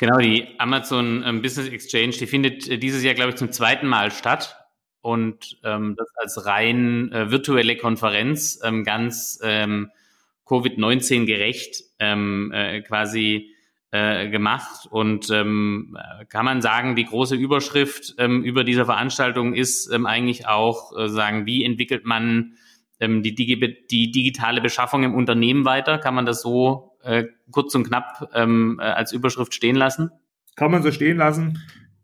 [0.00, 3.86] Genau, die Amazon ähm, Business Exchange, die findet äh, dieses Jahr, glaube ich, zum zweiten
[3.86, 4.56] Mal statt
[5.02, 9.90] und ähm, das als rein äh, virtuelle Konferenz ähm, ganz ähm,
[10.46, 13.54] Covid-19 gerecht ähm, äh, quasi
[13.90, 14.86] äh, gemacht.
[14.90, 15.98] Und ähm,
[16.30, 21.10] kann man sagen, die große Überschrift ähm, über dieser Veranstaltung ist ähm, eigentlich auch äh,
[21.10, 22.54] sagen, wie entwickelt man
[23.00, 25.98] ähm, die, Digi die digitale Beschaffung im Unternehmen weiter?
[25.98, 30.10] Kann man das so äh, kurz und knapp ähm, äh, als Überschrift stehen lassen?
[30.56, 31.58] Kann man so stehen lassen.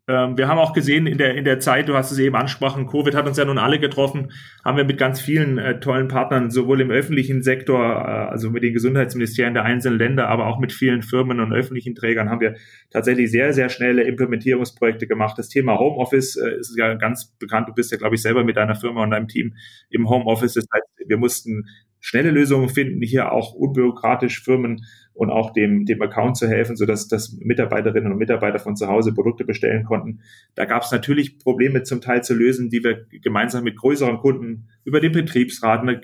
[0.09, 2.87] Ähm, wir haben auch gesehen in der, in der Zeit, du hast es eben ansprochen,
[2.87, 4.31] Covid hat uns ja nun alle getroffen,
[4.65, 8.63] haben wir mit ganz vielen äh, tollen Partnern, sowohl im öffentlichen Sektor, äh, also mit
[8.63, 12.55] den Gesundheitsministerien der einzelnen Länder, aber auch mit vielen Firmen und öffentlichen Trägern, haben wir
[12.91, 15.39] tatsächlich sehr, sehr schnelle Implementierungsprojekte gemacht.
[15.39, 17.69] Das Thema Homeoffice äh, ist ja ganz bekannt.
[17.69, 19.57] Du bist ja, glaube ich, selber mit deiner Firma und deinem Team
[19.91, 20.55] im Homeoffice.
[20.55, 21.65] Das heißt, wir mussten
[22.01, 24.85] schnelle Lösungen finden, hier auch unbürokratisch Firmen
[25.17, 29.15] und auch dem, dem Account zu helfen, sodass dass Mitarbeiterinnen und Mitarbeiter von zu Hause
[29.15, 30.21] Produkte bestellen konnten.
[30.55, 34.69] Da gab es natürlich Probleme zum Teil zu lösen, die wir gemeinsam mit größeren Kunden
[34.85, 36.01] über den Betriebsrat, eine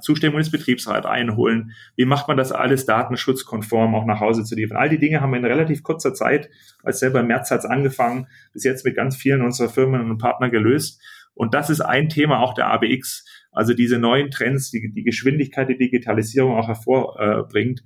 [0.00, 1.72] Zustimmung des Betriebsrats einholen.
[1.94, 4.78] Wie macht man das alles datenschutzkonform auch nach Hause zu liefern?
[4.78, 6.50] All die Dinge haben wir in relativ kurzer Zeit,
[6.82, 10.18] als selber im März hat es angefangen, bis jetzt mit ganz vielen unserer Firmen und
[10.18, 11.00] Partner gelöst.
[11.34, 15.68] Und das ist ein Thema auch der ABX, also diese neuen Trends, die die Geschwindigkeit
[15.68, 17.82] der Digitalisierung auch hervorbringt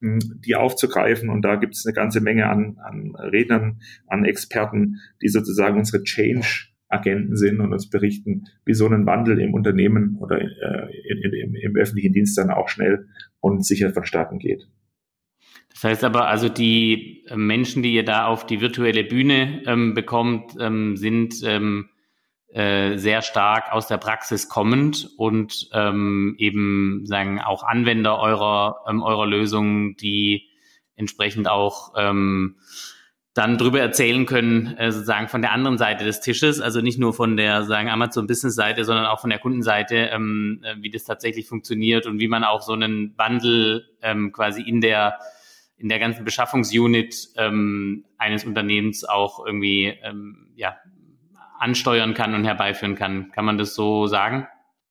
[0.00, 1.28] die aufzugreifen.
[1.28, 6.02] Und da gibt es eine ganze Menge an, an Rednern, an Experten, die sozusagen unsere
[6.02, 11.32] Change-Agenten sind und uns berichten, wie so ein Wandel im Unternehmen oder äh, in, in,
[11.32, 13.08] im, im öffentlichen Dienst dann auch schnell
[13.40, 14.68] und sicher vonstatten geht.
[15.70, 19.94] Das heißt aber, also die äh, Menschen, die ihr da auf die virtuelle Bühne ähm,
[19.94, 21.88] bekommt, ähm, sind ähm,
[22.48, 29.02] äh, sehr stark aus der Praxis kommend und ähm, eben sagen auch Anwender eurer ähm,
[29.02, 30.48] eurer Lösungen, die
[30.96, 32.56] entsprechend auch ähm,
[33.34, 37.14] dann drüber erzählen können, äh, sozusagen von der anderen Seite des Tisches, also nicht nur
[37.14, 41.04] von der sagen Amazon Business Seite, sondern auch von der Kundenseite, ähm, äh, wie das
[41.04, 45.18] tatsächlich funktioniert und wie man auch so einen Wandel ähm, quasi in der
[45.76, 50.47] in der ganzen Beschaffungsunit ähm, eines Unternehmens auch irgendwie ähm,
[51.58, 53.30] ansteuern kann und herbeiführen kann.
[53.32, 54.46] Kann man das so sagen?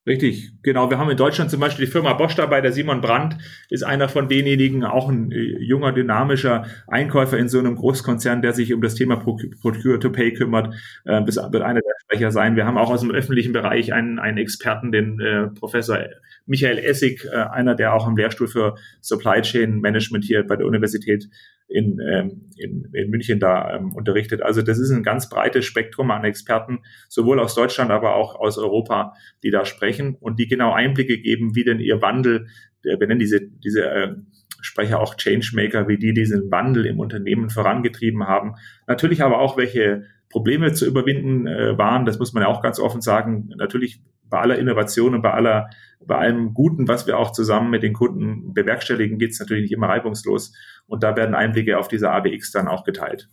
[0.08, 0.90] Richtig, genau.
[0.90, 2.62] Wir haben in Deutschland zum Beispiel die Firma Bosch dabei.
[2.62, 3.38] Der Simon Brandt
[3.70, 8.54] ist einer von denjenigen, auch ein äh, junger, dynamischer Einkäufer in so einem Großkonzern, der
[8.54, 10.74] sich um das Thema Procure to Pay kümmert.
[11.04, 12.56] Äh, das wird einer der Sprecher sein.
[12.56, 16.00] Wir haben auch aus dem öffentlichen Bereich einen, einen Experten, den äh, Professor
[16.46, 20.68] Michael Essig, äh, einer, der auch am Lehrstuhl für Supply Chain Management hier bei der
[20.68, 21.28] Universität
[21.68, 24.42] in, ähm, in, in München da ähm, unterrichtet.
[24.42, 28.58] Also das ist ein ganz breites Spektrum an Experten, sowohl aus Deutschland, aber auch aus
[28.58, 32.48] Europa, die da sprechen und die genau Einblicke geben, wie denn ihr Wandel,
[32.84, 34.16] wir nennen diese, diese äh,
[34.62, 38.56] Sprecher auch Changemaker, wie die diesen Wandel im Unternehmen vorangetrieben haben.
[38.88, 42.80] Natürlich aber auch, welche Probleme zu überwinden äh, waren, das muss man ja auch ganz
[42.80, 43.50] offen sagen.
[43.58, 45.70] Natürlich bei aller Innovation und bei aller,
[46.06, 49.74] bei allem Guten, was wir auch zusammen mit den Kunden bewerkstelligen, geht es natürlich nicht
[49.74, 50.54] immer reibungslos.
[50.86, 53.30] Und da werden Einblicke auf diese ABX dann auch geteilt.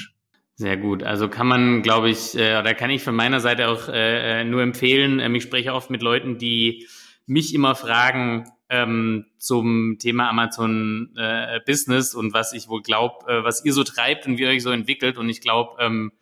[0.57, 1.03] Sehr gut.
[1.03, 4.43] Also kann man, glaube ich, äh, oder kann ich von meiner Seite auch äh, äh
[4.45, 5.19] nur empfehlen.
[5.19, 6.87] Ähm, ich spreche oft mit Leuten, die
[7.25, 13.43] mich immer fragen ähm, zum Thema Amazon äh, Business und was ich wohl glaube, äh,
[13.43, 15.17] was ihr so treibt und wie ihr euch so entwickelt.
[15.17, 16.13] Und ich glaube, ähm,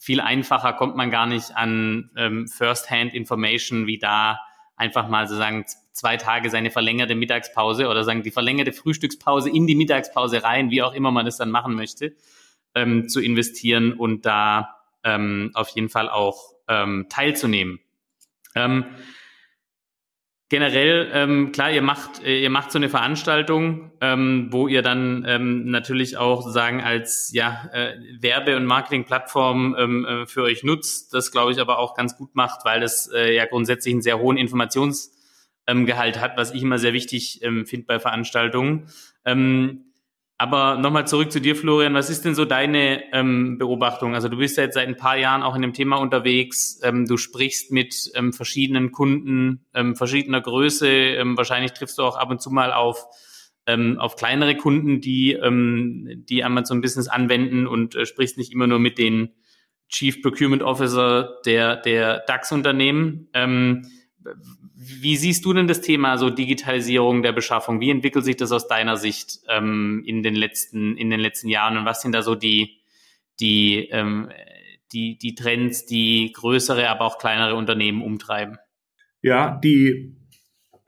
[0.00, 4.40] viel einfacher kommt man gar nicht an ähm, First-Hand-Information, wie da
[4.74, 9.74] einfach mal sozusagen zwei Tage seine verlängerte Mittagspause oder sagen die verlängerte Frühstückspause in die
[9.74, 12.16] Mittagspause rein, wie auch immer man das dann machen möchte,
[12.74, 17.80] ähm, zu investieren und da ähm, auf jeden Fall auch ähm, teilzunehmen.
[18.54, 18.86] Ähm,
[20.50, 25.24] generell, ähm, klar, ihr macht, äh, ihr macht so eine Veranstaltung, ähm, wo ihr dann
[25.26, 31.14] ähm, natürlich auch sozusagen als ja, äh, Werbe- und Marketingplattform ähm, äh, für euch nutzt.
[31.14, 34.18] Das glaube ich aber auch ganz gut macht, weil es äh, ja grundsätzlich einen sehr
[34.18, 38.88] hohen Informationsgehalt ähm, hat, was ich immer sehr wichtig ähm, finde bei Veranstaltungen.
[39.24, 39.89] Ähm,
[40.40, 41.92] aber nochmal zurück zu dir, Florian.
[41.92, 44.14] Was ist denn so deine ähm, Beobachtung?
[44.14, 46.80] Also du bist ja jetzt seit ein paar Jahren auch in dem Thema unterwegs.
[46.82, 50.88] Ähm, du sprichst mit ähm, verschiedenen Kunden ähm, verschiedener Größe.
[50.88, 53.04] Ähm, wahrscheinlich triffst du auch ab und zu mal auf
[53.66, 58.66] ähm, auf kleinere Kunden, die, ähm, die Amazon Business anwenden und äh, sprichst nicht immer
[58.66, 59.34] nur mit den
[59.90, 63.28] Chief Procurement Officer der, der DAX-Unternehmen.
[63.34, 63.82] Ähm,
[64.74, 67.80] wie siehst du denn das Thema so Digitalisierung der Beschaffung?
[67.80, 71.76] Wie entwickelt sich das aus deiner Sicht ähm, in den letzten in den letzten Jahren
[71.76, 72.80] und was sind da so die
[73.40, 74.30] die ähm,
[74.92, 78.58] die die Trends, die größere, aber auch kleinere Unternehmen umtreiben?
[79.22, 80.16] Ja, die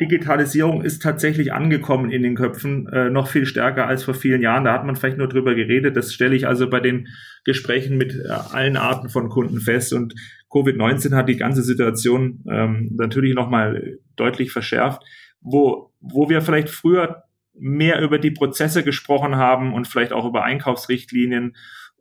[0.03, 4.65] Digitalisierung ist tatsächlich angekommen in den Köpfen, äh, noch viel stärker als vor vielen Jahren.
[4.65, 5.97] Da hat man vielleicht nur drüber geredet.
[5.97, 7.07] Das stelle ich also bei den
[7.45, 9.93] Gesprächen mit äh, allen Arten von Kunden fest.
[9.93, 10.15] Und
[10.51, 15.03] Covid-19 hat die ganze Situation ähm, natürlich nochmal deutlich verschärft,
[15.41, 17.23] wo, wo wir vielleicht früher
[17.55, 21.55] mehr über die Prozesse gesprochen haben und vielleicht auch über Einkaufsrichtlinien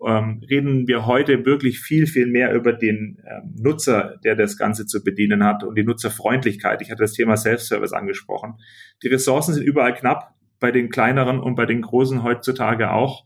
[0.05, 4.85] ähm, reden wir heute wirklich viel, viel mehr über den ähm, Nutzer, der das Ganze
[4.85, 6.81] zu bedienen hat und die Nutzerfreundlichkeit.
[6.81, 8.55] Ich hatte das Thema Self-Service angesprochen.
[9.03, 13.23] Die Ressourcen sind überall knapp, bei den kleineren und bei den großen heutzutage auch.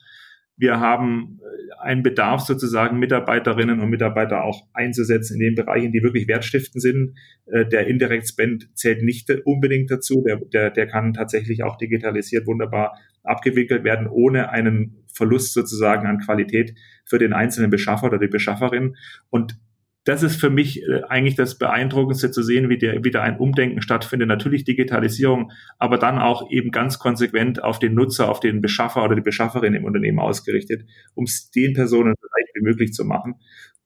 [0.58, 6.04] Wir haben äh, einen Bedarf sozusagen, Mitarbeiterinnen und Mitarbeiter auch einzusetzen in den Bereichen, die
[6.04, 7.18] wirklich wertstiftend sind.
[7.46, 10.24] Äh, der Indirect Spend zählt nicht unbedingt dazu.
[10.26, 16.20] Der, der, der kann tatsächlich auch digitalisiert wunderbar abgewickelt werden, ohne einen Verlust sozusagen an
[16.20, 18.96] Qualität für den einzelnen Beschaffer oder die Beschafferin.
[19.30, 19.58] Und
[20.06, 23.82] das ist für mich äh, eigentlich das Beeindruckendste zu sehen, wie der, wieder ein Umdenken
[23.82, 24.28] stattfindet.
[24.28, 29.16] Natürlich Digitalisierung, aber dann auch eben ganz konsequent auf den Nutzer, auf den Beschaffer oder
[29.16, 33.36] die Beschafferin im Unternehmen ausgerichtet, um es den Personen so leicht wie möglich zu machen.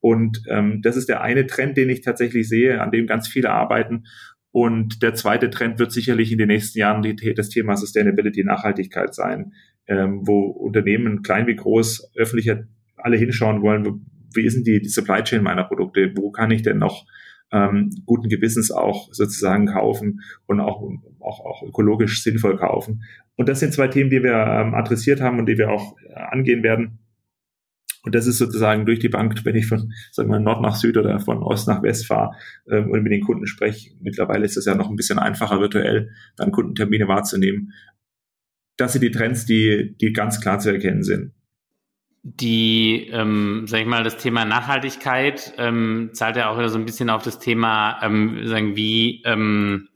[0.01, 3.51] Und ähm, das ist der eine Trend, den ich tatsächlich sehe, an dem ganz viele
[3.51, 4.05] arbeiten.
[4.51, 9.13] Und der zweite Trend wird sicherlich in den nächsten Jahren die, das Thema Sustainability, Nachhaltigkeit
[9.13, 9.53] sein,
[9.87, 12.63] ähm, wo Unternehmen, klein wie groß, öffentlicher
[12.95, 16.11] alle hinschauen wollen, wie ist denn die, die Supply Chain meiner Produkte?
[16.15, 17.05] Wo kann ich denn noch
[17.51, 20.83] ähm, guten Gewissens auch sozusagen kaufen und auch,
[21.19, 23.03] auch, auch ökologisch sinnvoll kaufen?
[23.35, 26.13] Und das sind zwei Themen, die wir ähm, adressiert haben und die wir auch äh,
[26.13, 26.99] angehen werden.
[28.09, 30.97] Und das ist sozusagen durch die Bank, wenn ich von sagen wir, Nord nach Süd
[30.97, 32.31] oder von Ost nach West fahre
[32.67, 33.91] ähm, und mit den Kunden spreche.
[34.01, 37.71] Mittlerweile ist es ja noch ein bisschen einfacher, virtuell dann Kundentermine wahrzunehmen.
[38.77, 41.33] Das sind die Trends, die, die ganz klar zu erkennen sind
[42.23, 46.85] die, ähm, sag ich mal, das Thema Nachhaltigkeit ähm, zahlt ja auch wieder so ein
[46.85, 49.88] bisschen auf das Thema, ähm, sagen wie, ähm,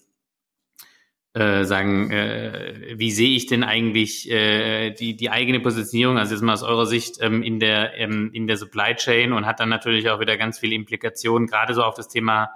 [1.33, 6.43] äh, sagen, äh, wie sehe ich denn eigentlich äh, die die eigene Positionierung, also jetzt
[6.43, 9.69] mal aus eurer Sicht ähm, in der ähm, in der Supply Chain und hat dann
[9.69, 12.51] natürlich auch wieder ganz viele Implikationen, gerade so auf das Thema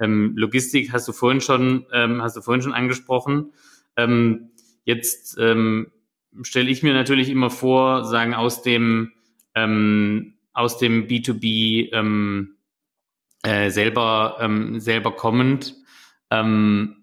[0.00, 3.52] ähm, Logistik hast du vorhin schon ähm, hast du vorhin schon angesprochen.
[3.96, 4.50] Ähm,
[4.84, 5.92] jetzt ähm,
[6.42, 9.12] stelle ich mir natürlich immer vor, sagen aus dem
[9.54, 12.56] ähm, aus dem B2B ähm,
[13.42, 15.74] äh, selber ähm, selber kommend
[16.30, 16.95] ähm,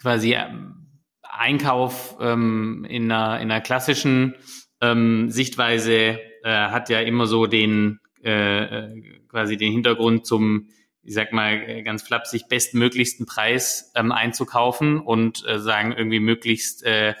[0.00, 0.46] quasi äh,
[1.22, 4.34] Einkauf ähm, in einer in einer klassischen
[4.80, 10.68] ähm, Sichtweise äh, hat ja immer so den äh, äh quasi den Hintergrund zum
[11.02, 17.14] ich sag mal ganz flapsig bestmöglichsten Preis ähm, einzukaufen und äh, sagen irgendwie möglichst äh,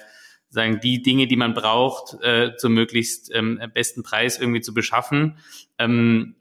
[0.54, 5.36] sagen, die Dinge, die man braucht, äh, zum möglichst ähm, besten Preis irgendwie zu beschaffen.
[5.78, 6.36] Ähm,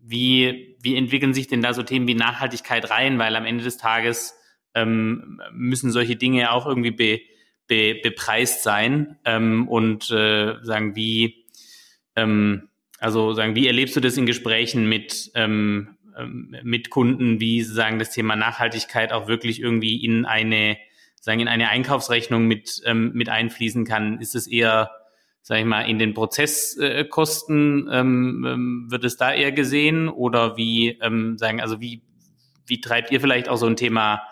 [0.00, 3.18] wie, wie entwickeln sich denn da so Themen wie Nachhaltigkeit rein?
[3.18, 4.34] Weil am Ende des Tages
[4.74, 7.20] ähm, müssen solche Dinge auch irgendwie be,
[7.66, 9.18] be, bepreist sein.
[9.24, 11.46] Ähm, und äh, sagen, wie,
[12.16, 17.62] ähm, also sagen, wie erlebst du das in Gesprächen mit, ähm, ähm mit Kunden, wie
[17.62, 20.76] sagen das Thema Nachhaltigkeit auch wirklich irgendwie in eine
[21.22, 24.20] sagen, in eine Einkaufsrechnung mit, ähm, mit einfließen kann?
[24.20, 24.90] Ist es eher,
[25.40, 30.98] sage ich mal, in den Prozesskosten ähm, ähm, wird es da eher gesehen oder wie
[31.00, 32.02] ähm, sagen, also wie,
[32.66, 34.22] wie treibt ihr vielleicht auch so ein Thema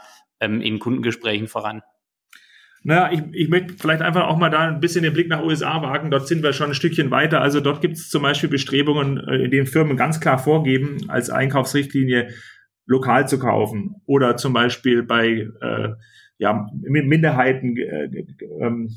[0.40, 1.82] ähm, in Kundengesprächen voran?
[2.82, 5.82] Naja, ich, ich möchte vielleicht einfach auch mal da ein bisschen den Blick nach USA
[5.82, 6.10] wagen.
[6.10, 7.42] Dort sind wir schon ein Stückchen weiter.
[7.42, 11.28] Also dort gibt es zum Beispiel Bestrebungen, äh, in denen Firmen ganz klar vorgeben, als
[11.28, 12.30] Einkaufsrichtlinie
[12.86, 13.96] lokal zu kaufen.
[14.06, 15.88] Oder zum Beispiel bei äh,
[16.38, 18.24] ja, Minderheiten äh,
[18.60, 18.88] ähm,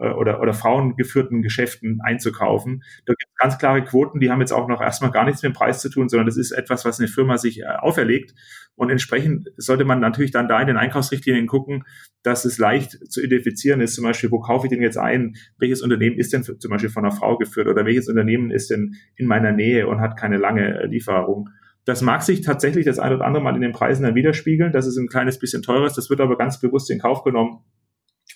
[0.00, 2.82] äh, oder, oder frauengeführten Geschäften einzukaufen.
[3.06, 5.52] Da gibt es ganz klare Quoten, die haben jetzt auch noch erstmal gar nichts mit
[5.52, 8.34] dem Preis zu tun, sondern das ist etwas, was eine Firma sich äh, auferlegt.
[8.74, 11.84] Und entsprechend sollte man natürlich dann da in den Einkaufsrichtlinien gucken,
[12.22, 15.82] dass es leicht zu identifizieren ist, zum Beispiel, wo kaufe ich denn jetzt ein, welches
[15.82, 18.94] Unternehmen ist denn für, zum Beispiel von einer Frau geführt oder welches Unternehmen ist denn
[19.16, 21.48] in meiner Nähe und hat keine lange äh, Lieferung.
[21.84, 24.86] Das mag sich tatsächlich das ein oder andere Mal in den Preisen dann widerspiegeln, dass
[24.86, 25.96] es ein kleines bisschen teurer ist.
[25.96, 27.64] Das wird aber ganz bewusst in Kauf genommen,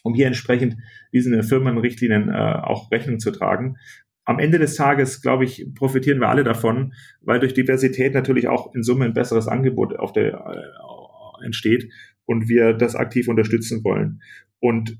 [0.02, 0.76] um hier entsprechend
[1.12, 3.76] diesen Firmenrichtlinien äh, auch Rechnung zu tragen.
[4.24, 8.74] Am Ende des Tages, glaube ich, profitieren wir alle davon, weil durch Diversität natürlich auch
[8.74, 11.90] in Summe ein besseres Angebot auf der, äh, entsteht
[12.24, 14.22] und wir das aktiv unterstützen wollen.
[14.60, 14.96] Und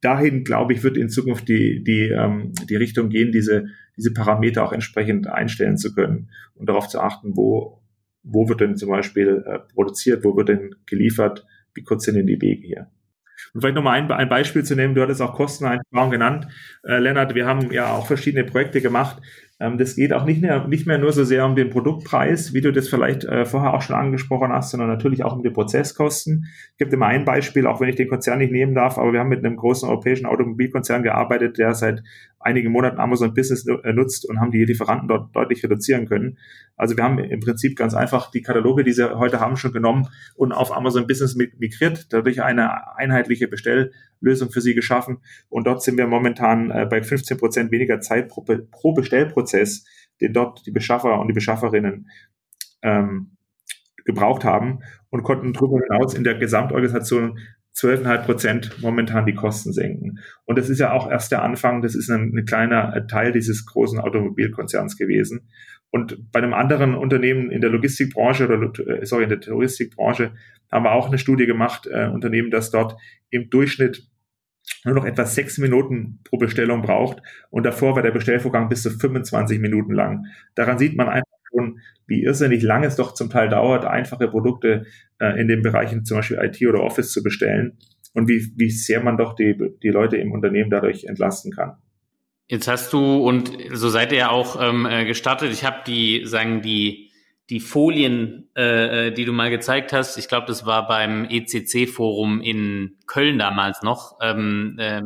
[0.00, 3.66] dahin, glaube ich, wird in Zukunft die, die, ähm, die Richtung gehen, diese,
[3.96, 7.82] diese Parameter auch entsprechend einstellen zu können und darauf zu achten, wo,
[8.22, 12.26] wo wird denn zum Beispiel äh, produziert, wo wird denn geliefert, wie kurz sind denn
[12.26, 12.90] die Wege hier.
[13.52, 16.46] Und vielleicht nochmal ein, ein Beispiel zu nehmen, du hattest auch Kosteneinsparung genannt,
[16.84, 19.20] äh, Lennart, wir haben ja auch verschiedene Projekte gemacht,
[19.60, 22.62] ähm, das geht auch nicht mehr, nicht mehr nur so sehr um den Produktpreis, wie
[22.62, 26.46] du das vielleicht äh, vorher auch schon angesprochen hast, sondern natürlich auch um die Prozesskosten.
[26.72, 29.12] Ich gebe dir mal ein Beispiel, auch wenn ich den Konzern nicht nehmen darf, aber
[29.12, 32.02] wir haben mit einem großen europäischen Automobilkonzern gearbeitet, der seit
[32.38, 36.38] einigen Monaten Amazon Business äh, nutzt und haben die Lieferanten dort deutlich reduzieren können.
[36.76, 40.08] Also wir haben im Prinzip ganz einfach die Kataloge, die sie heute haben, schon genommen
[40.36, 43.46] und auf Amazon Business migriert, dadurch eine einheitliche
[44.20, 45.18] Bestelllösung für sie geschaffen.
[45.48, 49.84] Und dort sind wir momentan äh, bei 15 Prozent weniger Zeit pro, pro Bestellprozess,
[50.20, 52.08] den dort die Beschaffer und die Beschafferinnen
[52.82, 53.36] ähm,
[54.04, 57.38] gebraucht haben und konnten darüber hinaus in der Gesamtorganisation
[57.76, 60.18] 12,5 Prozent momentan die Kosten senken.
[60.44, 63.64] Und das ist ja auch erst der Anfang, das ist ein, ein kleiner Teil dieses
[63.64, 65.48] großen Automobilkonzerns gewesen.
[65.90, 70.32] Und bei einem anderen Unternehmen in der Logistikbranche oder äh, sorry, in der Touristikbranche
[70.70, 72.96] haben wir auch eine Studie gemacht, äh, Unternehmen, das dort
[73.30, 74.08] im Durchschnitt
[74.84, 77.22] nur noch etwa sechs Minuten pro Bestellung braucht.
[77.50, 80.26] Und davor war der Bestellvorgang bis zu 25 Minuten lang.
[80.54, 84.86] Daran sieht man einfach schon, wie irrsinnig lang es doch zum Teil dauert, einfache Produkte
[85.18, 87.78] äh, in den Bereichen zum Beispiel IT oder Office zu bestellen
[88.14, 91.76] und wie, wie sehr man doch die, die Leute im Unternehmen dadurch entlasten kann.
[92.50, 96.26] Jetzt hast du, und so seid ihr ja auch ähm, äh, gestartet, ich habe die,
[96.26, 97.12] sagen die,
[97.48, 102.40] die Folien, äh, äh die du mal gezeigt hast, ich glaube, das war beim ECC-Forum
[102.40, 105.02] in Köln damals noch, ähm, äh,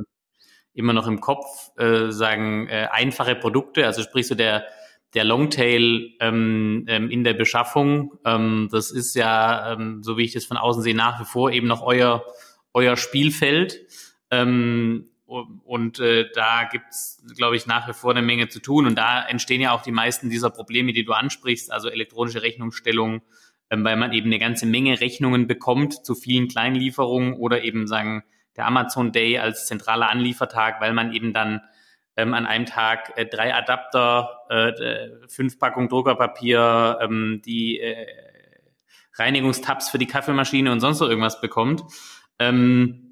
[0.73, 4.65] immer noch im Kopf, äh, sagen äh, einfache Produkte, also sprich so der,
[5.13, 10.33] der Longtail ähm, ähm, in der Beschaffung, ähm, das ist ja, ähm, so wie ich
[10.33, 12.25] das von außen sehe, nach wie vor eben noch euer,
[12.73, 13.83] euer Spielfeld.
[14.31, 18.87] Ähm, und äh, da gibt's, glaube ich, nach wie vor eine Menge zu tun.
[18.87, 23.23] Und da entstehen ja auch die meisten dieser Probleme, die du ansprichst, also elektronische Rechnungsstellung,
[23.71, 28.23] ähm, weil man eben eine ganze Menge Rechnungen bekommt zu vielen Kleinlieferungen oder eben sagen,
[28.57, 31.63] der Amazon Day als zentraler Anliefertag, weil man eben dann
[32.17, 38.07] ähm, an einem Tag äh, drei Adapter, äh, fünf Packungen Druckerpapier, ähm, die äh,
[39.15, 41.83] Reinigungstabs für die Kaffeemaschine und sonst noch irgendwas bekommt.
[42.39, 43.04] Ähm,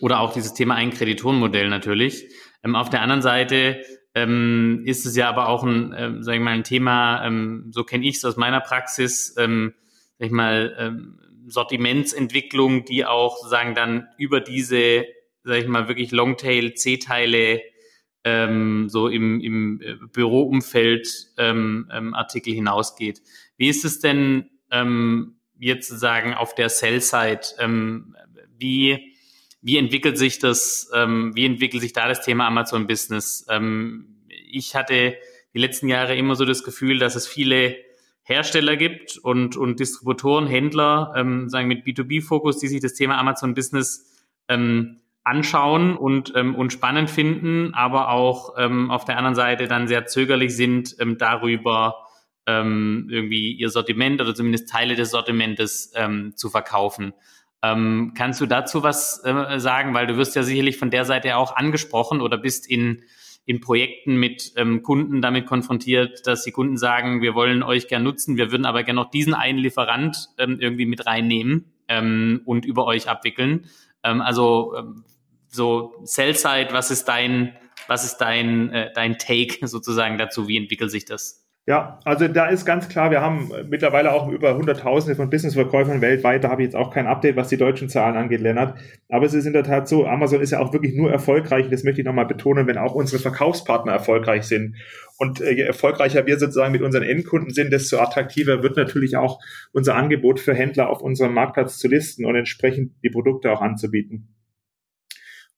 [0.00, 2.28] oder auch dieses Thema Einkreditorenmodell natürlich.
[2.62, 3.82] Ähm, auf der anderen Seite
[4.14, 7.84] ähm, ist es ja aber auch ein, ähm, sag ich mal, ein Thema, ähm, so
[7.84, 9.74] kenne ich es aus meiner Praxis, ähm,
[10.18, 15.04] sag ich mal, ähm, Sortimentsentwicklung, die auch sagen dann über diese,
[15.42, 17.60] sag ich mal, wirklich Longtail C-Teile
[18.24, 23.20] ähm, so im, im äh, Büroumfeld ähm, ähm, Artikel hinausgeht.
[23.56, 27.40] Wie ist es denn ähm, jetzt sozusagen auf der Sell-Side?
[27.58, 28.16] Ähm,
[28.56, 29.13] wie,
[29.64, 33.46] wie entwickelt sich das, ähm, wie entwickelt sich da das Thema Amazon Business?
[33.48, 35.16] Ähm, ich hatte
[35.54, 37.74] die letzten Jahre immer so das Gefühl, dass es viele
[38.24, 43.54] Hersteller gibt und, und Distributoren, Händler, ähm, sagen mit B2B-Fokus, die sich das Thema Amazon
[43.54, 49.66] Business ähm, anschauen und, ähm, und spannend finden, aber auch ähm, auf der anderen Seite
[49.66, 52.04] dann sehr zögerlich sind ähm, darüber,
[52.46, 57.14] ähm, irgendwie ihr Sortiment oder zumindest Teile des Sortimentes ähm, zu verkaufen.
[57.64, 59.94] Ähm, kannst du dazu was äh, sagen?
[59.94, 63.02] Weil du wirst ja sicherlich von der Seite auch angesprochen oder bist in,
[63.46, 68.02] in Projekten mit ähm, Kunden damit konfrontiert, dass die Kunden sagen, wir wollen euch gern
[68.02, 72.66] nutzen, wir würden aber gerne noch diesen einen Lieferant ähm, irgendwie mit reinnehmen ähm, und
[72.66, 73.66] über euch abwickeln.
[74.02, 75.04] Ähm, also ähm,
[75.48, 77.56] so Sell-Side, was ist dein,
[77.86, 80.48] was ist dein, äh, dein Take sozusagen dazu?
[80.48, 81.43] Wie entwickelt sich das?
[81.66, 86.44] Ja, also da ist ganz klar, wir haben mittlerweile auch über Hunderttausende von Businessverkäufern weltweit.
[86.44, 88.78] Da habe ich jetzt auch kein Update, was die deutschen Zahlen angeht, Lennart.
[89.08, 91.82] Aber es ist in der Tat so, Amazon ist ja auch wirklich nur erfolgreich, das
[91.82, 94.76] möchte ich nochmal betonen, wenn auch unsere Verkaufspartner erfolgreich sind.
[95.16, 99.40] Und äh, je erfolgreicher wir sozusagen mit unseren Endkunden sind, desto attraktiver wird natürlich auch
[99.72, 104.33] unser Angebot für Händler auf unserem Marktplatz zu listen und entsprechend die Produkte auch anzubieten.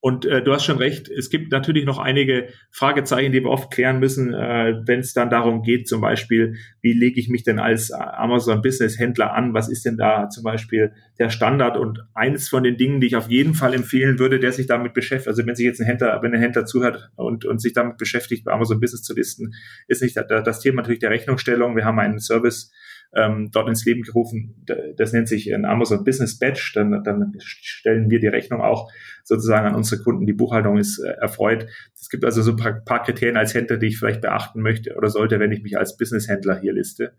[0.01, 3.73] Und äh, du hast schon recht, es gibt natürlich noch einige Fragezeichen, die wir oft
[3.73, 7.59] klären müssen, äh, wenn es dann darum geht, zum Beispiel, wie lege ich mich denn
[7.59, 9.55] als Amazon Business Händler an?
[9.55, 11.77] Was ist denn da zum Beispiel der Standard?
[11.77, 14.95] Und eins von den Dingen, die ich auf jeden Fall empfehlen würde, der sich damit
[14.95, 17.97] beschäftigt, also wenn sich jetzt ein Händler, wenn ein Händler zuhört und, und sich damit
[17.97, 19.55] beschäftigt, bei Amazon Business zu listen,
[19.89, 21.75] ist nicht das Thema natürlich der Rechnungsstellung.
[21.75, 22.71] Wir haben einen Service,
[23.17, 24.65] ähm, dort ins Leben gerufen.
[24.97, 26.73] Das nennt sich ein Amazon Business Badge.
[26.75, 28.91] Dann, dann stellen wir die Rechnung auch
[29.25, 30.27] sozusagen an unsere Kunden.
[30.27, 31.67] Die Buchhaltung ist äh, erfreut.
[31.99, 34.95] Es gibt also so ein paar, paar Kriterien als Händler, die ich vielleicht beachten möchte
[34.97, 37.15] oder sollte, wenn ich mich als Business-Händler hier liste.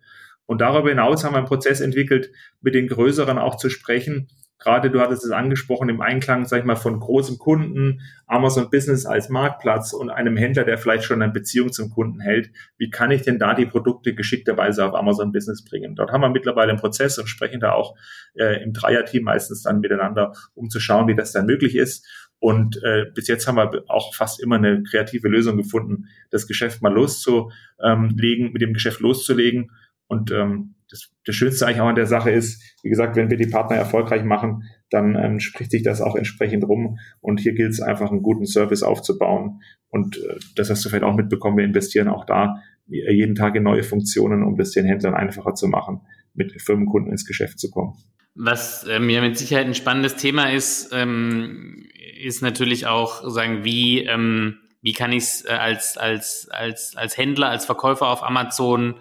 [0.46, 2.32] Und darüber hinaus haben wir einen Prozess entwickelt,
[2.62, 4.30] mit den Größeren auch zu sprechen,
[4.60, 9.06] gerade du hattest es angesprochen, im Einklang, sag ich mal, von großem Kunden, Amazon Business
[9.06, 12.50] als Marktplatz und einem Händler, der vielleicht schon eine Beziehung zum Kunden hält.
[12.78, 15.96] Wie kann ich denn da die Produkte geschickterweise auf Amazon Business bringen?
[15.96, 17.96] Dort haben wir mittlerweile einen Prozess und sprechen da auch
[18.34, 22.08] äh, im Dreierteam meistens dann miteinander, um zu schauen, wie das dann möglich ist.
[22.40, 26.82] Und äh, bis jetzt haben wir auch fast immer eine kreative Lösung gefunden, das Geschäft
[26.82, 29.72] mal loszulegen, mit dem Geschäft loszulegen.
[30.08, 33.38] Und ähm, das, das Schönste eigentlich auch an der Sache ist, wie gesagt, wenn wir
[33.38, 37.00] die Partner erfolgreich machen, dann ähm, spricht sich das auch entsprechend rum.
[37.20, 39.62] Und hier gilt es einfach, einen guten Service aufzubauen.
[39.90, 43.64] Und äh, das hast du vielleicht auch mitbekommen, wir investieren auch da jeden Tag in
[43.64, 46.02] neue Funktionen, um das den Händlern einfacher zu machen,
[46.34, 47.96] mit Firmenkunden ins Geschäft zu kommen.
[48.36, 51.88] Was ähm, ja mit Sicherheit ein spannendes Thema ist, ähm,
[52.22, 57.18] ist natürlich auch sagen, wie ähm, wie kann ich es äh, als als als als
[57.18, 58.96] Händler, als Verkäufer auf Amazon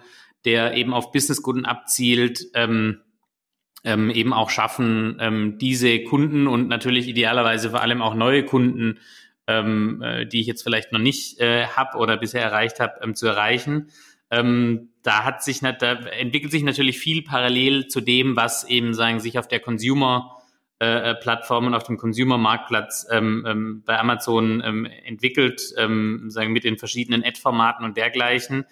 [0.47, 3.01] der eben auf Businesskunden abzielt, ähm,
[3.83, 8.99] ähm, eben auch schaffen, ähm, diese Kunden und natürlich idealerweise vor allem auch neue Kunden,
[9.45, 13.13] ähm, äh, die ich jetzt vielleicht noch nicht äh, habe oder bisher erreicht habe, ähm,
[13.13, 13.89] zu erreichen.
[14.31, 19.19] Ähm, da hat sich, da entwickelt sich natürlich viel parallel zu dem, was eben sagen
[19.19, 20.33] sich auf der Consumer
[20.79, 26.63] äh, Plattform und auf dem Consumer-Marktplatz ähm, ähm, bei Amazon ähm, entwickelt, ähm, sagen mit
[26.63, 28.65] den verschiedenen Ad-Formaten und dergleichen.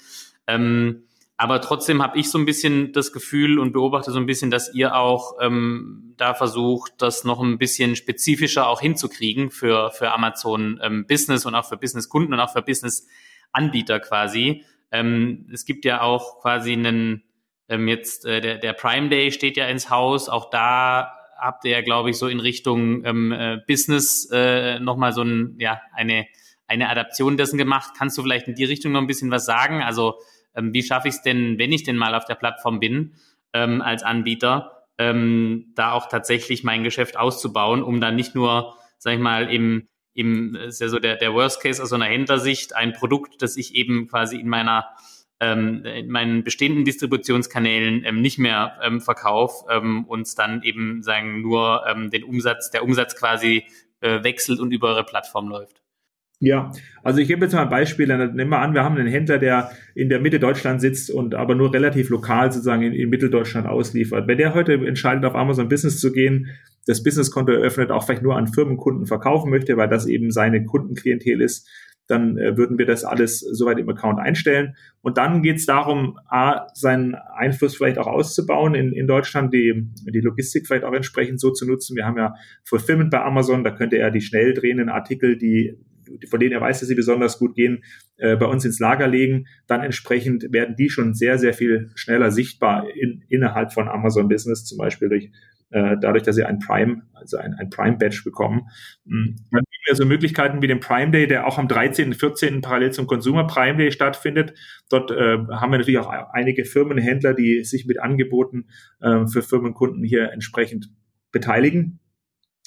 [0.47, 1.03] Ähm,
[1.37, 4.73] aber trotzdem habe ich so ein bisschen das Gefühl und beobachte so ein bisschen, dass
[4.73, 10.79] ihr auch ähm, da versucht, das noch ein bisschen spezifischer auch hinzukriegen für, für Amazon
[10.81, 14.63] ähm, Business und auch für Business-Kunden und auch für Business-Anbieter quasi.
[14.91, 17.23] Ähm, es gibt ja auch quasi einen,
[17.67, 20.29] ähm, jetzt äh, der, der Prime Day steht ja ins Haus.
[20.29, 25.11] Auch da habt ihr ja, glaube ich, so in Richtung ähm, äh, Business äh, nochmal
[25.11, 26.27] so ein, ja, eine,
[26.65, 27.91] eine Adaption dessen gemacht.
[27.97, 29.83] Kannst du vielleicht in die Richtung noch ein bisschen was sagen?
[29.83, 30.15] Also
[30.55, 33.13] ähm, wie schaffe ich es denn, wenn ich denn mal auf der Plattform bin,
[33.53, 39.13] ähm, als Anbieter, ähm, da auch tatsächlich mein Geschäft auszubauen, um dann nicht nur, sag
[39.13, 42.75] ich mal, im, im ist ja so der, der Worst Case aus so einer Händlersicht,
[42.75, 44.87] ein Produkt, das ich eben quasi in meiner
[45.41, 51.41] ähm, in meinen bestehenden Distributionskanälen ähm, nicht mehr ähm, verkaufe, ähm, uns dann eben sagen
[51.41, 53.65] nur ähm, den Umsatz, der Umsatz quasi
[53.99, 55.81] äh, wechselt und über eure Plattform läuft.
[56.39, 56.71] Ja,
[57.01, 58.07] also ich gebe jetzt mal ein Beispiel.
[58.07, 61.33] Dann nehmen wir an, wir haben einen Händler, der in der Mitte Deutschland sitzt und
[61.33, 64.27] aber nur relativ lokal sozusagen in, in Mitteldeutschland ausliefert.
[64.27, 66.47] Wenn der heute entscheidet, auf Amazon Business zu gehen,
[66.85, 71.41] das Businesskonto eröffnet, auch vielleicht nur an Firmenkunden verkaufen möchte, weil das eben seine Kundenklientel
[71.41, 71.67] ist,
[72.07, 74.75] dann äh, würden wir das alles soweit im Account einstellen.
[75.01, 79.89] Und dann geht es darum, A, seinen Einfluss vielleicht auch auszubauen in, in Deutschland, die,
[80.13, 81.95] die Logistik vielleicht auch entsprechend so zu nutzen.
[81.95, 85.79] Wir haben ja Fulfillment bei Amazon, da könnte er die schnell drehenden Artikel, die
[86.29, 87.83] von denen er weiß, dass sie besonders gut gehen,
[88.17, 92.31] äh, bei uns ins Lager legen, dann entsprechend werden die schon sehr, sehr viel schneller
[92.31, 95.31] sichtbar in, innerhalb von Amazon Business, zum Beispiel durch
[95.71, 98.69] äh, dadurch, dass sie ein Prime, also ein, ein Prime-Badge bekommen.
[99.03, 99.35] Mhm.
[99.51, 102.61] Dann gibt es so Möglichkeiten wie den Prime Day, der auch am 13., 14.
[102.61, 104.53] parallel zum Consumer Prime Day stattfindet.
[104.89, 108.67] Dort äh, haben wir natürlich auch einige Firmenhändler, die sich mit Angeboten
[109.01, 110.89] äh, für Firmenkunden hier entsprechend
[111.31, 111.99] beteiligen.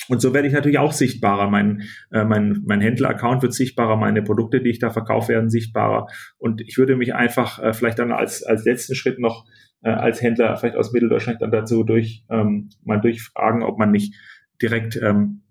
[0.08, 1.50] Und so werde ich natürlich auch sichtbarer.
[1.50, 6.06] Mein, äh, mein, mein Händler-Account wird sichtbarer, meine Produkte, die ich da verkaufe, werden sichtbarer.
[6.38, 9.46] Und ich würde mich einfach äh, vielleicht dann als, als letzten Schritt noch
[9.82, 14.14] äh, als Händler vielleicht aus Mitteldeutschland dann dazu durch ähm, mal durchfragen, ob man nicht
[14.60, 15.42] direkt ähm,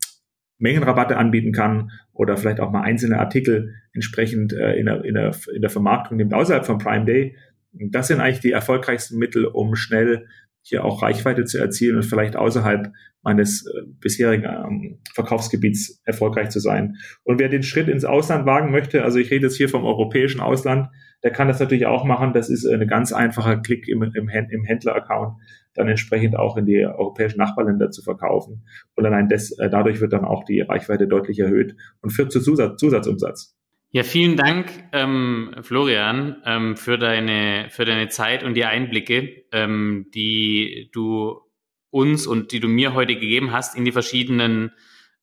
[0.60, 5.36] Mengenrabatte anbieten kann oder vielleicht auch mal einzelne Artikel entsprechend äh, in, der, in, der,
[5.54, 7.38] in der Vermarktung nimmt außerhalb von Prime Day.
[7.72, 10.28] Das sind eigentlich die erfolgreichsten Mittel, um schnell
[10.68, 12.92] hier auch Reichweite zu erzielen und vielleicht außerhalb
[13.24, 16.98] meines äh, bisherigen ähm, Verkaufsgebiets erfolgreich zu sein.
[17.24, 20.42] Und wer den Schritt ins Ausland wagen möchte, also ich rede jetzt hier vom europäischen
[20.42, 20.90] Ausland,
[21.24, 22.34] der kann das natürlich auch machen.
[22.34, 25.38] Das ist ein ganz einfacher Klick im, im, im Händler-Account,
[25.74, 28.64] dann entsprechend auch in die europäischen Nachbarländer zu verkaufen.
[28.96, 32.40] Und allein das, äh, dadurch wird dann auch die Reichweite deutlich erhöht und führt zu
[32.40, 33.57] Zusatz, Zusatzumsatz.
[33.98, 40.12] Ja, vielen Dank, ähm, Florian, ähm, für deine für deine Zeit und die Einblicke, ähm,
[40.14, 41.42] die du
[41.90, 44.72] uns und die du mir heute gegeben hast in die verschiedenen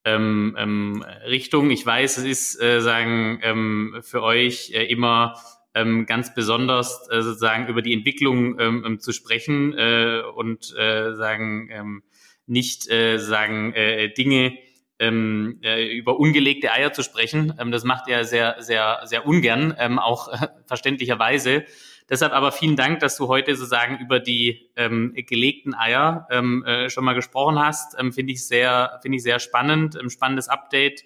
[0.05, 1.70] ähm, ähm, Richtungen.
[1.70, 5.37] Ich weiß, es ist äh, sagen ähm, für euch äh, immer
[5.72, 11.14] ähm, ganz besonders äh, sozusagen über die Entwicklung ähm, ähm zu sprechen äh, und äh,
[11.14, 12.03] sagen ähm,
[12.47, 14.59] nicht äh, sagen äh, Dinge
[14.99, 17.55] ähm, äh, über ungelegte Eier zu sprechen.
[17.59, 21.64] Ähm, das macht er sehr, sehr, sehr ungern, ähm, auch äh, verständlicherweise.
[22.09, 26.90] Deshalb aber vielen Dank, dass du heute sozusagen über die ähm, gelegten Eier ähm, äh,
[26.90, 27.99] schon mal gesprochen hast.
[27.99, 29.97] Ähm, finde ich sehr, finde ich sehr spannend.
[29.97, 31.05] Ein spannendes Update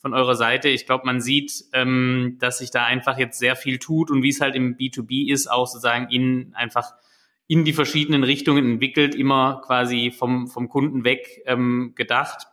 [0.00, 0.68] von eurer Seite.
[0.68, 4.30] Ich glaube, man sieht, ähm, dass sich da einfach jetzt sehr viel tut und wie
[4.30, 6.92] es halt im B2B ist, auch sozusagen in einfach
[7.46, 12.46] in die verschiedenen Richtungen entwickelt, immer quasi vom, vom Kunden weg ähm, gedacht.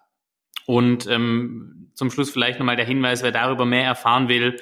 [0.66, 4.59] Und ähm, zum Schluss vielleicht nochmal der Hinweis, wer darüber mehr erfahren will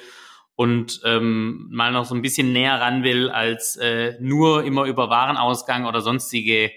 [0.56, 5.10] und ähm, mal noch so ein bisschen näher ran will, als äh, nur immer über
[5.10, 6.70] Warenausgang oder sonstige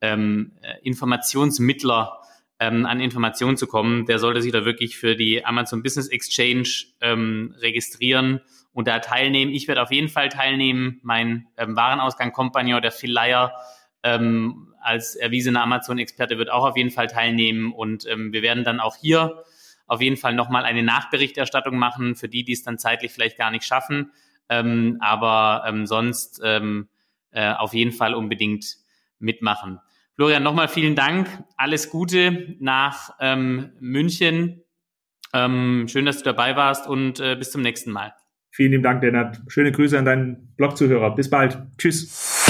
[0.00, 2.18] ähm, äh, Informationsmittler
[2.60, 6.68] ähm, an Informationen zu kommen, der sollte sich da wirklich für die Amazon Business Exchange
[7.00, 8.40] ähm, registrieren
[8.72, 9.52] und da teilnehmen.
[9.52, 11.00] Ich werde auf jeden Fall teilnehmen.
[11.02, 13.52] Mein ähm, Warenausgang-Kompagnon, der Phil Leier,
[14.02, 18.80] ähm, als erwiesener Amazon-Experte wird auch auf jeden Fall teilnehmen und ähm, wir werden dann
[18.80, 19.42] auch hier
[19.86, 23.50] auf jeden Fall nochmal eine Nachberichterstattung machen für die, die es dann zeitlich vielleicht gar
[23.50, 24.12] nicht schaffen.
[24.48, 26.88] Ähm, aber ähm, sonst ähm,
[27.32, 28.76] äh, auf jeden Fall unbedingt
[29.18, 29.80] mitmachen.
[30.14, 31.28] Florian, nochmal vielen Dank.
[31.56, 34.62] Alles Gute nach ähm, München.
[35.32, 38.14] Ähm, schön, dass du dabei warst und äh, bis zum nächsten Mal.
[38.50, 39.40] Vielen lieben Dank, Lennart.
[39.48, 41.14] Schöne Grüße an deinen Blog-Zuhörer.
[41.14, 41.58] Bis bald.
[41.76, 42.47] Tschüss.